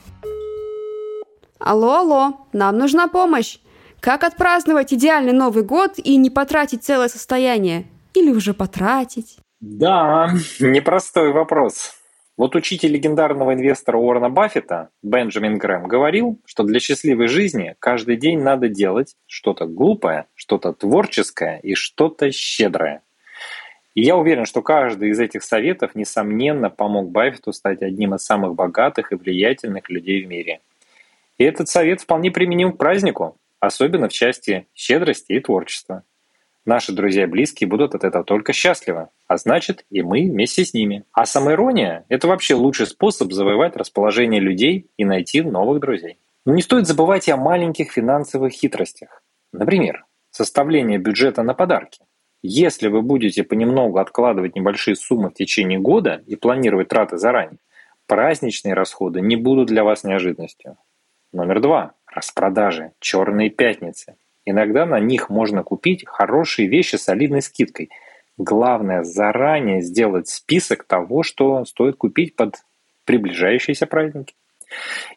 Алло, 1.59 1.95
алло, 1.97 2.37
нам 2.53 2.79
нужна 2.79 3.09
помощь. 3.09 3.59
Как 4.01 4.23
отпраздновать 4.23 4.93
идеальный 4.93 5.33
Новый 5.33 5.65
год 5.65 5.95
и 5.99 6.17
не 6.17 6.31
потратить 6.31 6.85
целое 6.85 7.09
состояние? 7.09 7.85
Или 8.15 8.31
уже 8.31 8.55
потратить? 8.55 9.39
Да, 9.61 10.31
непростой 10.61 11.33
вопрос. 11.33 11.95
Вот 12.37 12.55
учитель 12.55 12.93
легендарного 12.93 13.55
инвестора 13.55 13.97
Уоррена 13.97 14.31
Баффета, 14.31 14.91
Бенджамин 15.03 15.59
Грэм, 15.59 15.89
говорил, 15.89 16.41
что 16.47 16.63
для 16.63 16.79
счастливой 16.79 17.27
жизни 17.27 17.75
каждый 17.81 18.17
день 18.17 18.41
надо 18.41 18.69
делать 18.69 19.17
что-то 19.27 19.67
глупое, 19.67 20.27
что-то 20.37 20.73
творческое 20.73 21.59
и 21.59 21.75
что-то 21.75 22.31
щедрое. 22.31 23.03
И 23.97 24.03
я 24.03 24.17
уверен, 24.17 24.47
что 24.47 24.63
каждый 24.63 25.09
из 25.11 25.19
этих 25.19 25.43
советов, 25.43 25.97
несомненно, 25.97 26.71
помог 26.71 27.11
Баффету 27.11 27.53
стать 27.53 27.83
одним 27.83 28.15
из 28.15 28.23
самых 28.23 28.55
богатых 28.55 29.11
и 29.11 29.17
влиятельных 29.17 29.91
людей 29.91 30.25
в 30.25 30.29
мире. 30.29 30.61
И 31.39 31.43
этот 31.43 31.69
совет 31.69 32.01
вполне 32.01 32.31
применим 32.31 32.73
к 32.73 32.79
празднику 32.79 33.37
особенно 33.61 34.09
в 34.09 34.13
части 34.13 34.67
щедрости 34.75 35.33
и 35.33 35.41
творчества. 35.41 36.05
Наши 36.65 36.93
друзья 36.93 37.23
и 37.23 37.27
близкие 37.27 37.67
будут 37.67 37.95
от 37.95 38.05
этого 38.05 38.25
только 38.25 38.53
счастливы, 38.53 39.09
а 39.27 39.39
значит 39.39 39.87
и 39.89 40.03
мы 40.03 40.29
вместе 40.29 40.65
с 40.65 40.75
ними. 40.75 41.05
А 41.13 41.25
самоирония– 41.25 42.05
это 42.11 42.29
вообще 42.29 42.55
лучший 42.55 42.87
способ 42.87 43.33
завоевать 43.33 43.75
расположение 43.75 44.41
людей 44.41 44.91
и 44.99 45.05
найти 45.05 45.41
новых 45.41 45.81
друзей. 45.81 46.19
Но 46.45 46.55
не 46.55 46.61
стоит 46.61 46.87
забывать 46.87 47.27
и 47.29 47.31
о 47.31 47.37
маленьких 47.39 47.93
финансовых 47.93 48.53
хитростях. 48.53 49.23
Например, 49.53 50.05
составление 50.31 50.99
бюджета 50.99 51.43
на 51.43 51.55
подарки. 51.55 52.03
Если 52.43 52.89
вы 52.89 53.03
будете 53.03 53.43
понемногу 53.43 53.99
откладывать 53.99 54.55
небольшие 54.55 54.95
суммы 54.95 55.31
в 55.31 55.35
течение 55.35 55.79
года 55.79 56.23
и 56.27 56.37
планировать 56.37 56.89
траты 56.89 57.17
заранее, 57.17 57.59
праздничные 58.07 58.75
расходы 58.75 59.21
не 59.21 59.37
будут 59.37 59.69
для 59.69 59.85
вас 59.85 60.05
неожиданностью. 60.05 60.77
Номер 61.33 61.61
два. 61.61 61.95
Распродажи. 62.19 62.91
Черные 62.99 63.49
пятницы. 63.49 64.17
Иногда 64.45 64.87
на 64.87 64.99
них 64.99 65.31
можно 65.31 65.63
купить 65.63 66.05
хорошие 66.05 66.67
вещи 66.67 66.97
с 66.97 67.05
солидной 67.05 67.43
скидкой. 67.43 67.91
Главное 68.37 69.05
заранее 69.05 69.83
сделать 69.83 70.27
список 70.27 70.83
того, 70.83 71.23
что 71.23 71.65
стоит 71.65 71.95
купить 71.95 72.35
под 72.35 72.57
приближающиеся 73.05 73.87
праздники. 73.87 74.35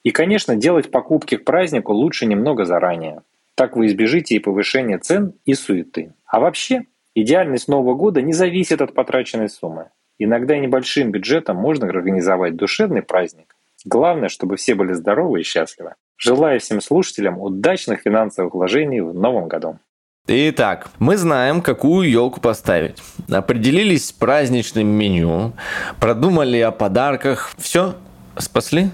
И, 0.04 0.12
конечно, 0.12 0.56
делать 0.56 0.92
покупки 0.92 1.38
к 1.38 1.44
празднику 1.44 1.92
лучше 1.92 2.28
немного 2.28 2.66
заранее. 2.66 3.24
Так 3.56 3.76
вы 3.76 3.88
избежите 3.88 4.36
и 4.36 4.40
повышения 4.40 5.00
цен, 5.00 5.34
и 5.44 5.56
суеты. 5.56 6.14
А 6.28 6.40
вообще, 6.40 6.84
идеальность 7.16 7.68
Нового 7.68 7.96
года 7.96 8.22
не 8.22 8.34
зависит 8.34 8.80
от 8.80 8.94
потраченной 8.94 9.50
суммы. 9.50 9.90
Иногда 10.20 10.56
небольшим 10.56 11.10
бюджетом 11.10 11.58
можно 11.58 11.88
организовать 11.88 12.56
душевный 12.56 13.02
праздник. 13.02 13.51
Главное, 13.86 14.30
чтобы 14.30 14.58
все 14.58 14.76
были 14.76 14.94
здоровы 14.94 15.42
и 15.42 15.44
счастливы. 15.44 15.96
Желаю 16.18 16.60
всем 16.60 16.82
слушателям 16.82 17.40
удачных 17.40 18.02
финансовых 18.02 18.54
вложений 18.54 19.02
в 19.02 19.14
новом 19.14 19.48
году. 19.48 19.80
Итак, 20.28 20.92
мы 21.00 21.18
знаем, 21.18 21.62
какую 21.62 22.10
елку 22.10 22.40
поставить. 22.40 23.02
Определились 23.30 24.06
с 24.06 24.12
праздничным 24.12 24.88
меню, 24.88 25.54
продумали 26.00 26.60
о 26.60 26.72
подарках. 26.72 27.52
Все, 27.58 27.96
спасли? 28.38 28.92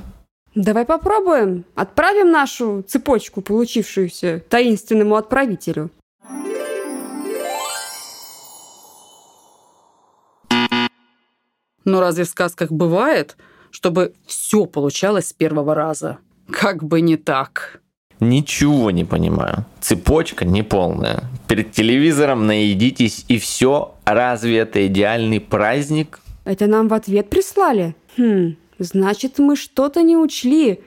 Давай 0.56 0.86
попробуем. 0.86 1.66
Отправим 1.76 2.32
нашу 2.32 2.82
цепочку, 2.82 3.42
получившуюся 3.42 4.42
таинственному 4.50 5.16
отправителю. 5.16 5.90
Но 11.84 12.02
разве 12.02 12.24
в 12.24 12.30
сказках 12.30 12.72
бывает, 12.72 13.38
чтобы 13.72 14.14
все 14.26 14.66
получалось 14.66 15.30
с 15.30 15.34
первого 15.34 15.76
раза? 15.76 16.18
Как 16.52 16.84
бы 16.84 17.02
не 17.02 17.18
так. 17.18 17.82
Ничего 18.20 18.92
не 18.92 19.06
понимаю. 19.06 19.66
Цепочка 19.80 20.44
неполная. 20.46 21.24
Перед 21.48 21.72
телевизором 21.72 22.48
наедитесь 22.48 23.26
и 23.28 23.38
все. 23.38 23.96
Разве 24.06 24.58
это 24.58 24.88
идеальный 24.88 25.40
праздник? 25.40 26.20
Это 26.46 26.66
нам 26.68 26.88
в 26.88 26.94
ответ 26.94 27.30
прислали? 27.30 27.96
Хм, 28.18 28.56
значит, 28.80 29.38
мы 29.38 29.56
что-то 29.56 30.02
не 30.02 30.18
учли. 30.18 30.80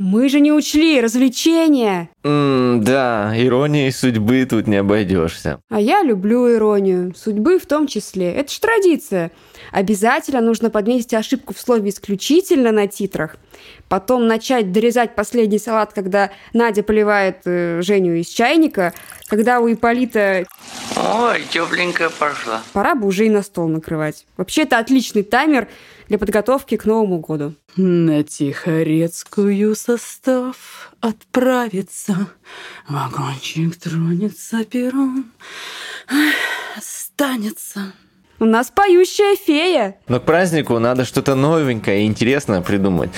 Мы 0.00 0.30
же 0.30 0.40
не 0.40 0.50
учли 0.50 0.98
развлечения. 0.98 2.08
М 2.24 2.82
да, 2.82 3.34
иронией 3.36 3.92
судьбы 3.92 4.46
тут 4.48 4.66
не 4.66 4.76
обойдешься. 4.76 5.60
А 5.68 5.78
я 5.78 6.02
люблю 6.02 6.50
иронию, 6.50 7.14
судьбы 7.14 7.58
в 7.58 7.66
том 7.66 7.86
числе. 7.86 8.32
Это 8.32 8.50
ж 8.50 8.58
традиция. 8.60 9.30
Обязательно 9.72 10.40
нужно 10.40 10.70
подметить 10.70 11.12
ошибку 11.12 11.52
в 11.52 11.60
слове 11.60 11.90
«исключительно» 11.90 12.72
на 12.72 12.86
титрах. 12.86 13.36
Потом 13.90 14.26
начать 14.26 14.72
дорезать 14.72 15.14
последний 15.14 15.58
салат, 15.58 15.92
когда 15.92 16.30
Надя 16.54 16.82
поливает 16.82 17.42
э, 17.44 17.82
Женю 17.82 18.14
из 18.14 18.28
чайника, 18.28 18.94
когда 19.26 19.60
у 19.60 19.70
Иполита... 19.70 20.46
Ой, 20.96 21.42
тепленькая 21.50 22.08
пошла. 22.08 22.62
Пора 22.72 22.94
бы 22.94 23.06
уже 23.06 23.26
и 23.26 23.30
на 23.30 23.42
стол 23.42 23.68
накрывать. 23.68 24.24
Вообще, 24.38 24.62
это 24.62 24.78
отличный 24.78 25.24
таймер 25.24 25.68
для 26.10 26.18
подготовки 26.18 26.76
к 26.76 26.86
Новому 26.86 27.20
году. 27.20 27.54
На 27.76 28.24
Тихорецкую 28.24 29.76
состав 29.76 30.92
отправится, 31.00 32.26
вагончик 32.88 33.76
тронется 33.76 34.64
пером, 34.64 35.30
останется. 36.76 37.92
У 38.40 38.44
нас 38.44 38.72
поющая 38.74 39.36
фея. 39.36 39.98
Но 40.08 40.18
к 40.18 40.24
празднику 40.24 40.80
надо 40.80 41.04
что-то 41.04 41.36
новенькое 41.36 42.02
и 42.02 42.06
интересное 42.06 42.60
придумать. 42.60 43.10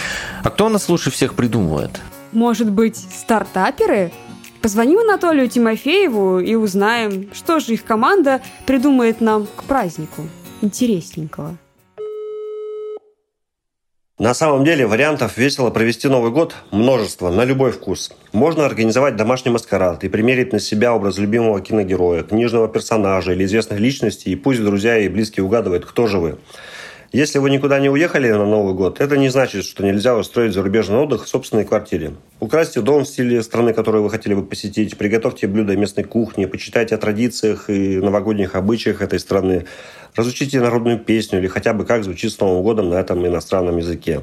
А 0.44 0.50
кто 0.50 0.66
у 0.66 0.68
нас 0.68 0.86
лучше 0.90 1.10
всех 1.10 1.32
придумывает? 1.32 1.98
Может 2.32 2.70
быть, 2.70 2.96
стартаперы? 2.96 4.12
Позвоним 4.60 4.98
Анатолию 4.98 5.48
Тимофееву 5.48 6.40
и 6.40 6.56
узнаем, 6.56 7.30
что 7.32 7.58
же 7.58 7.72
их 7.72 7.84
команда 7.84 8.42
придумает 8.66 9.22
нам 9.22 9.46
к 9.46 9.64
празднику. 9.64 10.28
Интересненького. 10.60 11.56
На 14.22 14.34
самом 14.34 14.64
деле 14.64 14.86
вариантов 14.86 15.36
весело 15.36 15.70
провести 15.70 16.06
Новый 16.06 16.30
год 16.30 16.54
множество, 16.70 17.28
на 17.28 17.44
любой 17.44 17.72
вкус. 17.72 18.12
Можно 18.32 18.64
организовать 18.64 19.16
домашний 19.16 19.50
маскарад 19.50 20.04
и 20.04 20.08
примерить 20.08 20.52
на 20.52 20.60
себя 20.60 20.94
образ 20.94 21.18
любимого 21.18 21.60
киногероя, 21.60 22.22
книжного 22.22 22.68
персонажа 22.68 23.32
или 23.32 23.44
известных 23.44 23.80
личностей, 23.80 24.30
и 24.30 24.36
пусть 24.36 24.62
друзья 24.62 24.96
и 24.96 25.08
близкие 25.08 25.42
угадывают, 25.42 25.84
кто 25.84 26.06
же 26.06 26.18
вы. 26.18 26.38
Если 27.10 27.40
вы 27.40 27.50
никуда 27.50 27.78
не 27.80 27.90
уехали 27.90 28.30
на 28.30 28.46
Новый 28.46 28.74
год, 28.74 29.00
это 29.00 29.18
не 29.18 29.28
значит, 29.28 29.64
что 29.64 29.84
нельзя 29.84 30.16
устроить 30.16 30.54
зарубежный 30.54 30.96
отдых 30.98 31.24
в 31.24 31.28
собственной 31.28 31.64
квартире. 31.64 32.12
Украсьте 32.40 32.80
дом 32.80 33.04
в 33.04 33.08
стиле 33.08 33.42
страны, 33.42 33.74
которую 33.74 34.04
вы 34.04 34.08
хотели 34.08 34.32
бы 34.32 34.42
посетить, 34.42 34.96
приготовьте 34.96 35.46
блюда 35.46 35.76
местной 35.76 36.04
кухни, 36.04 36.46
почитайте 36.46 36.94
о 36.94 36.98
традициях 36.98 37.68
и 37.68 37.98
новогодних 37.98 38.54
обычаях 38.54 39.02
этой 39.02 39.18
страны, 39.18 39.66
разучите 40.14 40.60
народную 40.60 40.98
песню 40.98 41.38
или 41.38 41.46
хотя 41.46 41.72
бы 41.72 41.84
как 41.84 42.04
звучит 42.04 42.32
с 42.32 42.40
Новым 42.40 42.62
годом 42.62 42.90
на 42.90 42.94
этом 42.94 43.26
иностранном 43.26 43.78
языке. 43.78 44.20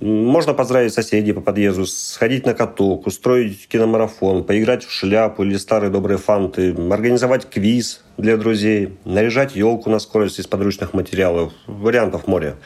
Можно 0.00 0.54
поздравить 0.54 0.94
соседей 0.94 1.32
по 1.32 1.42
подъезду, 1.42 1.84
сходить 1.86 2.46
на 2.46 2.54
каток, 2.54 3.06
устроить 3.06 3.68
киномарафон, 3.68 4.42
поиграть 4.44 4.84
в 4.84 4.90
шляпу 4.90 5.42
или 5.42 5.56
старые 5.56 5.90
добрые 5.90 6.16
фанты, 6.16 6.74
организовать 6.90 7.48
квиз 7.48 8.02
для 8.16 8.38
друзей, 8.38 8.96
наряжать 9.04 9.54
елку 9.54 9.90
на 9.90 9.98
скорость 9.98 10.38
из 10.38 10.46
подручных 10.46 10.94
материалов. 10.94 11.52
Вариантов 11.66 12.26
море. 12.26 12.56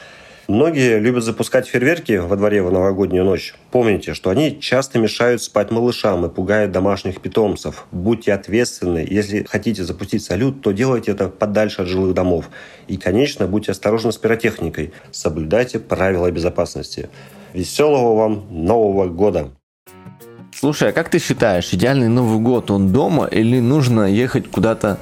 Многие 0.47 0.99
любят 0.99 1.25
запускать 1.25 1.67
фейерверки 1.67 2.13
во 2.13 2.37
дворе 2.37 2.63
в 2.63 2.71
новогоднюю 2.71 3.25
ночь. 3.25 3.53
Помните, 3.69 4.13
что 4.13 4.29
они 4.29 4.61
часто 4.61 4.97
мешают 4.97 5.41
спать 5.41 5.71
малышам 5.71 6.25
и 6.25 6.29
пугают 6.29 6.71
домашних 6.71 7.19
питомцев. 7.19 7.85
Будьте 7.91 8.31
ответственны. 8.31 9.05
Если 9.09 9.43
хотите 9.43 9.83
запустить 9.83 10.23
салют, 10.23 10.61
то 10.61 10.71
делайте 10.71 11.11
это 11.11 11.27
подальше 11.27 11.81
от 11.81 11.89
жилых 11.89 12.13
домов. 12.13 12.49
И, 12.87 12.95
конечно, 12.95 13.45
будьте 13.45 13.73
осторожны 13.73 14.13
с 14.13 14.17
пиротехникой. 14.17 14.93
Соблюдайте 15.11 15.79
правила 15.79 16.31
безопасности. 16.31 17.09
Веселого 17.53 18.15
вам 18.15 18.47
Нового 18.49 19.07
года! 19.07 19.51
Слушай, 20.59 20.89
а 20.89 20.91
как 20.91 21.09
ты 21.09 21.19
считаешь, 21.19 21.71
идеальный 21.71 22.07
Новый 22.07 22.39
год, 22.39 22.71
он 22.71 22.91
дома 22.91 23.25
или 23.25 23.59
нужно 23.59 24.11
ехать 24.11 24.49
куда-то 24.49 24.97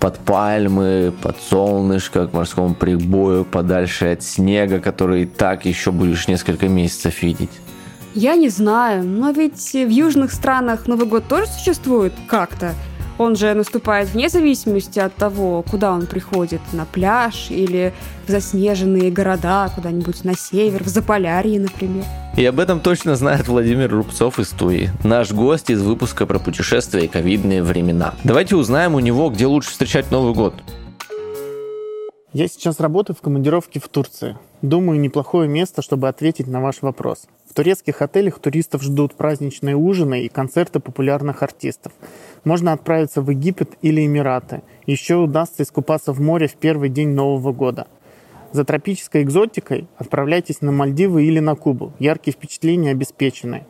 под 0.00 0.18
пальмы, 0.20 1.12
под 1.20 1.36
солнышко, 1.42 2.26
к 2.26 2.32
морскому 2.32 2.74
прибою, 2.74 3.44
подальше 3.44 4.06
от 4.06 4.22
снега, 4.22 4.80
который 4.80 5.24
и 5.24 5.26
так 5.26 5.66
еще 5.66 5.92
будешь 5.92 6.26
несколько 6.26 6.68
месяцев 6.68 7.22
видеть? 7.22 7.50
Я 8.14 8.34
не 8.34 8.48
знаю, 8.48 9.04
но 9.04 9.30
ведь 9.30 9.74
в 9.74 9.90
южных 9.90 10.32
странах 10.32 10.86
Новый 10.86 11.06
год 11.06 11.28
тоже 11.28 11.48
существует 11.48 12.14
как-то. 12.26 12.72
Он 13.16 13.36
же 13.36 13.54
наступает 13.54 14.08
вне 14.08 14.28
зависимости 14.28 14.98
от 14.98 15.14
того, 15.14 15.62
куда 15.62 15.92
он 15.92 16.06
приходит, 16.06 16.60
на 16.72 16.84
пляж 16.84 17.46
или 17.50 17.92
в 18.26 18.30
заснеженные 18.30 19.10
города, 19.10 19.70
куда-нибудь 19.74 20.24
на 20.24 20.36
север, 20.36 20.82
в 20.82 20.88
Заполярье, 20.88 21.60
например. 21.60 22.04
И 22.36 22.44
об 22.44 22.58
этом 22.58 22.80
точно 22.80 23.14
знает 23.14 23.46
Владимир 23.46 23.90
Рубцов 23.90 24.40
из 24.40 24.48
Туи, 24.48 24.90
наш 25.04 25.30
гость 25.30 25.70
из 25.70 25.80
выпуска 25.82 26.26
про 26.26 26.40
путешествия 26.40 27.04
и 27.04 27.08
ковидные 27.08 27.62
времена. 27.62 28.14
Давайте 28.24 28.56
узнаем 28.56 28.94
у 28.96 29.00
него, 29.00 29.30
где 29.30 29.46
лучше 29.46 29.70
встречать 29.70 30.10
Новый 30.10 30.34
год. 30.34 30.54
Я 32.32 32.48
сейчас 32.48 32.80
работаю 32.80 33.14
в 33.14 33.20
командировке 33.20 33.78
в 33.78 33.86
Турции. 33.86 34.36
Думаю, 34.64 34.98
неплохое 34.98 35.46
место, 35.46 35.82
чтобы 35.82 36.08
ответить 36.08 36.46
на 36.46 36.62
ваш 36.62 36.80
вопрос. 36.80 37.28
В 37.46 37.52
турецких 37.52 38.00
отелях 38.00 38.38
туристов 38.38 38.82
ждут 38.82 39.14
праздничные 39.14 39.76
ужины 39.76 40.22
и 40.22 40.30
концерты 40.30 40.80
популярных 40.80 41.42
артистов. 41.42 41.92
Можно 42.44 42.72
отправиться 42.72 43.20
в 43.20 43.28
Египет 43.28 43.72
или 43.82 44.06
Эмираты. 44.06 44.62
Еще 44.86 45.16
удастся 45.16 45.64
искупаться 45.64 46.14
в 46.14 46.20
море 46.22 46.48
в 46.48 46.54
первый 46.54 46.88
день 46.88 47.10
Нового 47.10 47.52
года. 47.52 47.88
За 48.52 48.64
тропической 48.64 49.22
экзотикой 49.22 49.86
отправляйтесь 49.98 50.62
на 50.62 50.72
Мальдивы 50.72 51.26
или 51.26 51.40
на 51.40 51.56
Кубу. 51.56 51.92
Яркие 51.98 52.32
впечатления 52.32 52.92
обеспечены. 52.92 53.66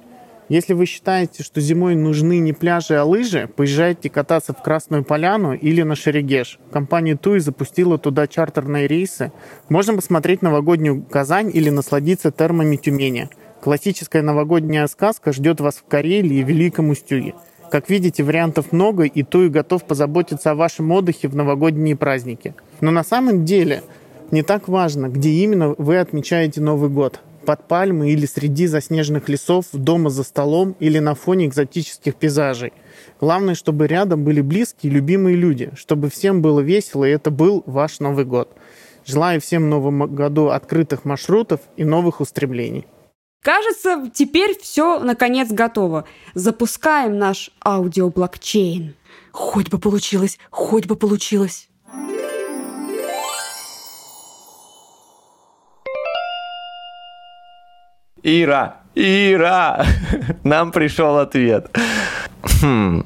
Если 0.51 0.75
вы 0.75 0.85
считаете, 0.85 1.43
что 1.43 1.61
зимой 1.63 1.95
нужны 1.95 2.39
не 2.39 2.53
пляжи, 2.53 2.95
а 2.97 3.05
лыжи, 3.05 3.49
поезжайте 3.57 4.11
кататься 4.11 4.53
в 4.53 4.63
Красную 4.63 5.03
Поляну 5.03 5.55
или 5.55 5.81
на 5.83 5.97
Шерегеш. 5.97 6.59
Компания 6.71 7.17
Туи 7.17 7.39
запустила 7.39 7.97
туда 7.97 8.27
чартерные 8.27 8.87
рейсы. 8.87 9.33
Можно 9.71 9.95
посмотреть 9.95 10.43
новогоднюю 10.43 11.03
Казань 11.03 11.51
или 11.53 11.71
насладиться 11.71 12.31
термами 12.31 12.77
Тюмени. 12.77 13.31
Классическая 13.63 14.21
новогодняя 14.21 14.87
сказка 14.87 15.33
ждет 15.33 15.61
вас 15.61 15.77
в 15.77 15.85
Карелии 15.85 16.37
и 16.37 16.43
Великом 16.43 16.91
Устюге. 16.91 17.35
Как 17.71 17.89
видите, 17.89 18.23
вариантов 18.23 18.71
много, 18.73 19.05
и 19.05 19.23
Туи 19.23 19.49
готов 19.49 19.85
позаботиться 19.85 20.51
о 20.51 20.55
вашем 20.55 20.93
отдыхе 20.93 21.29
в 21.29 21.35
новогодние 21.35 21.97
праздники. 21.97 22.55
Но 22.83 22.91
на 22.91 23.03
самом 23.03 23.47
деле 23.47 23.83
не 24.31 24.43
так 24.43 24.69
важно, 24.69 25.09
где 25.09 25.31
именно 25.31 25.75
вы 25.79 25.97
отмечаете 25.97 26.61
Новый 26.61 26.91
год 26.91 27.21
под 27.45 27.69
пальмой 27.69 28.13
или 28.13 28.27
среди 28.27 28.67
заснеженных 28.67 29.29
лесов, 29.29 29.67
дома 29.73 30.11
за 30.11 30.25
столом 30.25 30.77
или 30.81 30.99
на 30.99 31.15
фоне 31.15 31.47
экзотических 31.47 32.15
пейзажей. 32.17 32.73
Главное, 33.21 33.55
чтобы 33.55 33.87
рядом 33.87 34.25
были 34.25 34.41
близкие 34.41 34.91
и 34.91 34.95
любимые 34.95 35.37
люди, 35.37 35.71
чтобы 35.77 36.11
всем 36.11 36.43
было 36.43 36.61
весело, 36.61 37.05
и 37.05 37.11
это 37.11 37.31
был 37.31 37.63
ваш 37.67 38.01
Новый 38.01 38.25
год. 38.25 38.57
Желаю 39.07 39.41
всем 39.41 39.65
в 39.65 39.69
Новом 39.69 40.15
году 40.15 40.49
открытых 40.49 41.05
маршрутов 41.05 41.61
и 41.77 41.85
новых 41.85 42.21
устремлений. 42.21 42.87
Кажется, 43.43 44.11
теперь 44.15 44.59
все 44.59 44.99
наконец 45.01 45.51
готово. 45.51 46.07
Запускаем 46.33 47.19
наш 47.19 47.51
аудиоблокчейн. 47.63 48.95
Хоть 49.33 49.69
бы 49.69 49.79
получилось, 49.79 50.39
хоть 50.51 50.87
бы 50.87 50.97
получилось. 50.97 51.69
Ира, 58.27 58.77
Ира, 58.95 59.85
нам 60.45 60.73
пришел 60.73 61.19
ответ. 61.19 61.69
Хм, 62.63 63.05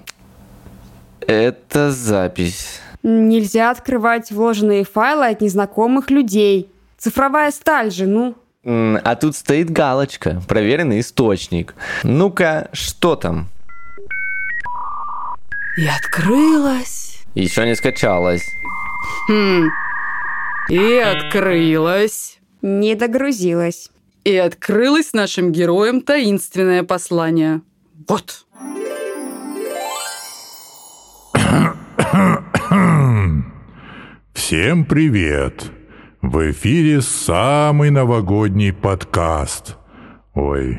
это 1.26 1.90
запись. 1.90 2.80
Нельзя 3.02 3.72
открывать 3.72 4.30
вложенные 4.30 4.84
файлы 4.84 5.26
от 5.26 5.40
незнакомых 5.40 6.10
людей. 6.10 6.70
Цифровая 6.98 7.50
сталь 7.50 7.90
же, 7.90 8.06
ну. 8.06 8.36
А 8.64 9.16
тут 9.16 9.34
стоит 9.34 9.70
галочка, 9.70 10.40
проверенный 10.46 11.00
источник. 11.00 11.74
Ну-ка, 12.04 12.68
что 12.72 13.16
там? 13.16 13.48
И 15.76 15.88
открылась. 15.88 17.24
Еще 17.34 17.64
не 17.64 17.74
скачалась. 17.74 18.44
Хм. 19.28 19.68
И 20.68 20.94
открылась. 20.94 22.38
Не 22.62 22.94
догрузилась. 22.94 23.90
И 24.28 24.36
открылось 24.36 25.14
нашим 25.14 25.52
героям 25.52 26.02
таинственное 26.02 26.82
послание. 26.82 27.62
Вот. 28.06 28.44
Всем 34.34 34.84
привет! 34.84 35.70
В 36.20 36.50
эфире 36.50 37.00
самый 37.00 37.88
новогодний 37.88 38.74
подкаст. 38.74 39.78
Ой, 40.34 40.78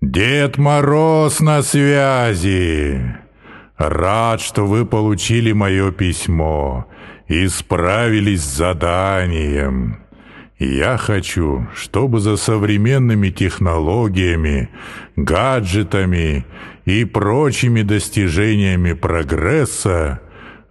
Дед 0.00 0.58
Мороз 0.58 1.38
на 1.38 1.62
связи. 1.62 3.18
Рад, 3.76 4.40
что 4.40 4.66
вы 4.66 4.84
получили 4.84 5.52
мое 5.52 5.92
письмо 5.92 6.88
и 7.28 7.46
справились 7.46 8.42
с 8.42 8.56
заданием. 8.56 10.07
Я 10.58 10.96
хочу, 10.96 11.68
чтобы 11.74 12.18
за 12.18 12.36
современными 12.36 13.30
технологиями, 13.30 14.70
гаджетами 15.14 16.44
и 16.84 17.04
прочими 17.04 17.82
достижениями 17.82 18.92
прогресса 18.92 20.20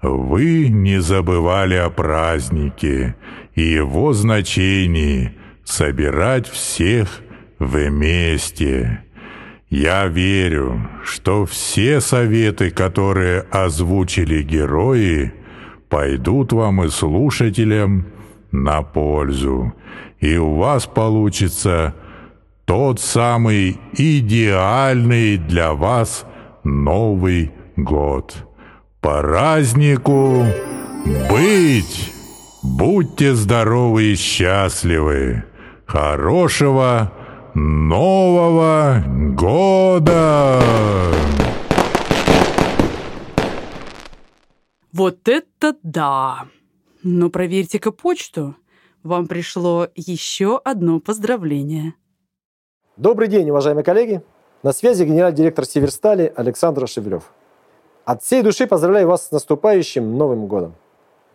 вы 0.02 0.68
не 0.68 1.02
забывали 1.02 1.76
о 1.76 1.90
празднике 1.90 3.16
и 3.56 3.62
его 3.62 4.12
значении 4.12 5.34
собирать 5.64 6.50
всех 6.50 7.22
вместе. 7.58 9.04
Я 9.70 10.08
верю, 10.08 10.90
что 11.04 11.46
все 11.46 12.02
советы, 12.02 12.72
которые 12.72 13.42
озвучили 13.52 14.44
герои, 14.44 15.34
пойдут 15.90 16.52
вам 16.52 16.84
и 16.84 16.90
слушателям 16.90 18.06
на 18.52 18.82
пользу, 18.82 19.74
и 20.20 20.38
у 20.38 20.56
вас 20.56 20.86
получится 20.86 21.94
тот 22.66 23.00
самый 23.00 23.80
идеальный 23.94 25.38
для 25.38 25.74
вас 25.74 26.26
Новый 26.64 27.52
год. 27.76 28.36
Празднику 29.00 30.44
быть! 31.30 32.14
Будьте 32.64 33.34
здоровы 33.34 34.12
и 34.12 34.16
счастливы! 34.16 35.46
Хорошего 35.86 37.14
Нового 37.54 39.04
года! 39.08 40.62
Вот 44.92 45.28
это 45.30 45.76
да! 45.84 46.48
Но 47.04 47.30
проверьте-ка 47.30 47.92
почту. 47.92 48.56
Вам 49.08 49.28
пришло 49.28 49.88
еще 49.96 50.60
одно 50.66 51.00
поздравление. 51.00 51.94
Добрый 52.98 53.30
день, 53.30 53.50
уважаемые 53.50 53.86
коллеги. 53.86 54.22
На 54.64 54.74
связи 54.74 55.06
генеральный 55.06 55.38
директор 55.38 55.64
Северстали 55.64 56.34
Александр 56.36 56.90
Шевелев. 56.90 57.32
От 58.04 58.22
всей 58.22 58.44
души 58.44 58.68
поздравляю 58.68 59.08
вас 59.08 59.28
с 59.28 59.32
наступающим 59.32 60.18
Новым 60.18 60.48
годом. 60.48 60.76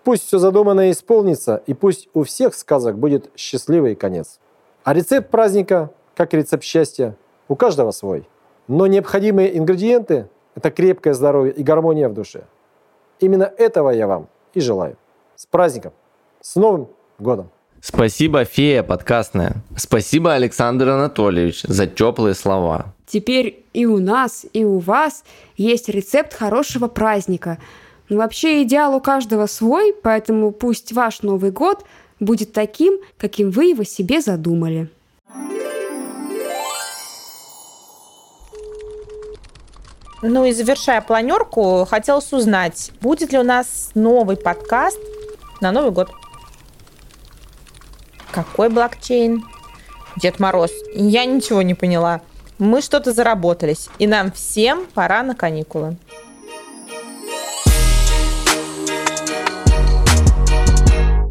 Пусть 0.04 0.26
все 0.26 0.36
задуманное 0.36 0.90
исполнится, 0.90 1.62
и 1.66 1.72
пусть 1.72 2.10
у 2.12 2.24
всех 2.24 2.54
сказок 2.54 2.98
будет 2.98 3.30
счастливый 3.36 3.94
конец. 3.94 4.38
А 4.84 4.92
рецепт 4.92 5.30
праздника 5.30 5.92
как 6.14 6.34
рецепт 6.34 6.64
счастья, 6.64 7.16
у 7.48 7.56
каждого 7.56 7.90
свой. 7.92 8.28
Но 8.68 8.86
необходимые 8.86 9.56
ингредиенты– 9.56 10.28
это 10.54 10.70
крепкое 10.70 11.14
здоровье 11.14 11.54
и 11.54 11.62
гармония 11.62 12.10
в 12.10 12.12
душе. 12.12 12.44
Именно 13.18 13.44
этого 13.44 13.88
я 13.88 14.06
вам 14.06 14.28
и 14.52 14.60
желаю. 14.60 14.98
С 15.36 15.46
праздником! 15.46 15.94
С 16.42 16.56
Новым 16.56 16.88
годом! 17.18 17.48
Спасибо, 17.84 18.44
фея 18.44 18.84
подкастная. 18.84 19.56
Спасибо, 19.76 20.34
Александр 20.34 20.90
Анатольевич, 20.90 21.62
за 21.62 21.88
теплые 21.88 22.34
слова. 22.34 22.94
Теперь 23.06 23.64
и 23.72 23.86
у 23.86 23.98
нас, 23.98 24.46
и 24.52 24.64
у 24.64 24.78
вас 24.78 25.24
есть 25.56 25.88
рецепт 25.88 26.32
хорошего 26.32 26.86
праздника. 26.86 27.58
Но 28.08 28.18
вообще 28.18 28.62
идеал 28.62 28.94
у 28.94 29.00
каждого 29.00 29.46
свой, 29.46 29.92
поэтому 30.00 30.52
пусть 30.52 30.92
ваш 30.92 31.22
Новый 31.22 31.50
год 31.50 31.84
будет 32.20 32.52
таким, 32.52 33.00
каким 33.18 33.50
вы 33.50 33.64
его 33.64 33.82
себе 33.82 34.20
задумали. 34.20 34.88
Ну 40.22 40.44
и 40.44 40.52
завершая 40.52 41.00
планерку, 41.00 41.84
хотелось 41.90 42.32
узнать, 42.32 42.92
будет 43.00 43.32
ли 43.32 43.40
у 43.40 43.42
нас 43.42 43.90
новый 43.96 44.36
подкаст 44.36 45.00
на 45.60 45.72
Новый 45.72 45.90
год. 45.90 46.10
Какой 48.32 48.70
блокчейн? 48.70 49.44
Дед 50.16 50.40
Мороз, 50.40 50.70
я 50.94 51.26
ничего 51.26 51.60
не 51.60 51.74
поняла. 51.74 52.22
Мы 52.58 52.80
что-то 52.80 53.12
заработались, 53.12 53.90
и 53.98 54.06
нам 54.06 54.32
всем 54.32 54.86
пора 54.94 55.22
на 55.22 55.34
каникулы. 55.34 55.96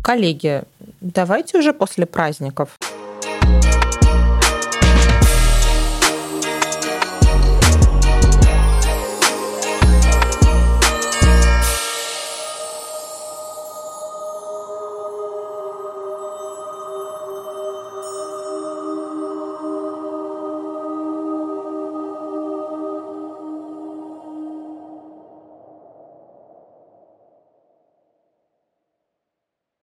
Коллеги, 0.04 0.62
давайте 1.00 1.58
уже 1.58 1.74
после 1.74 2.06
праздников. 2.06 2.78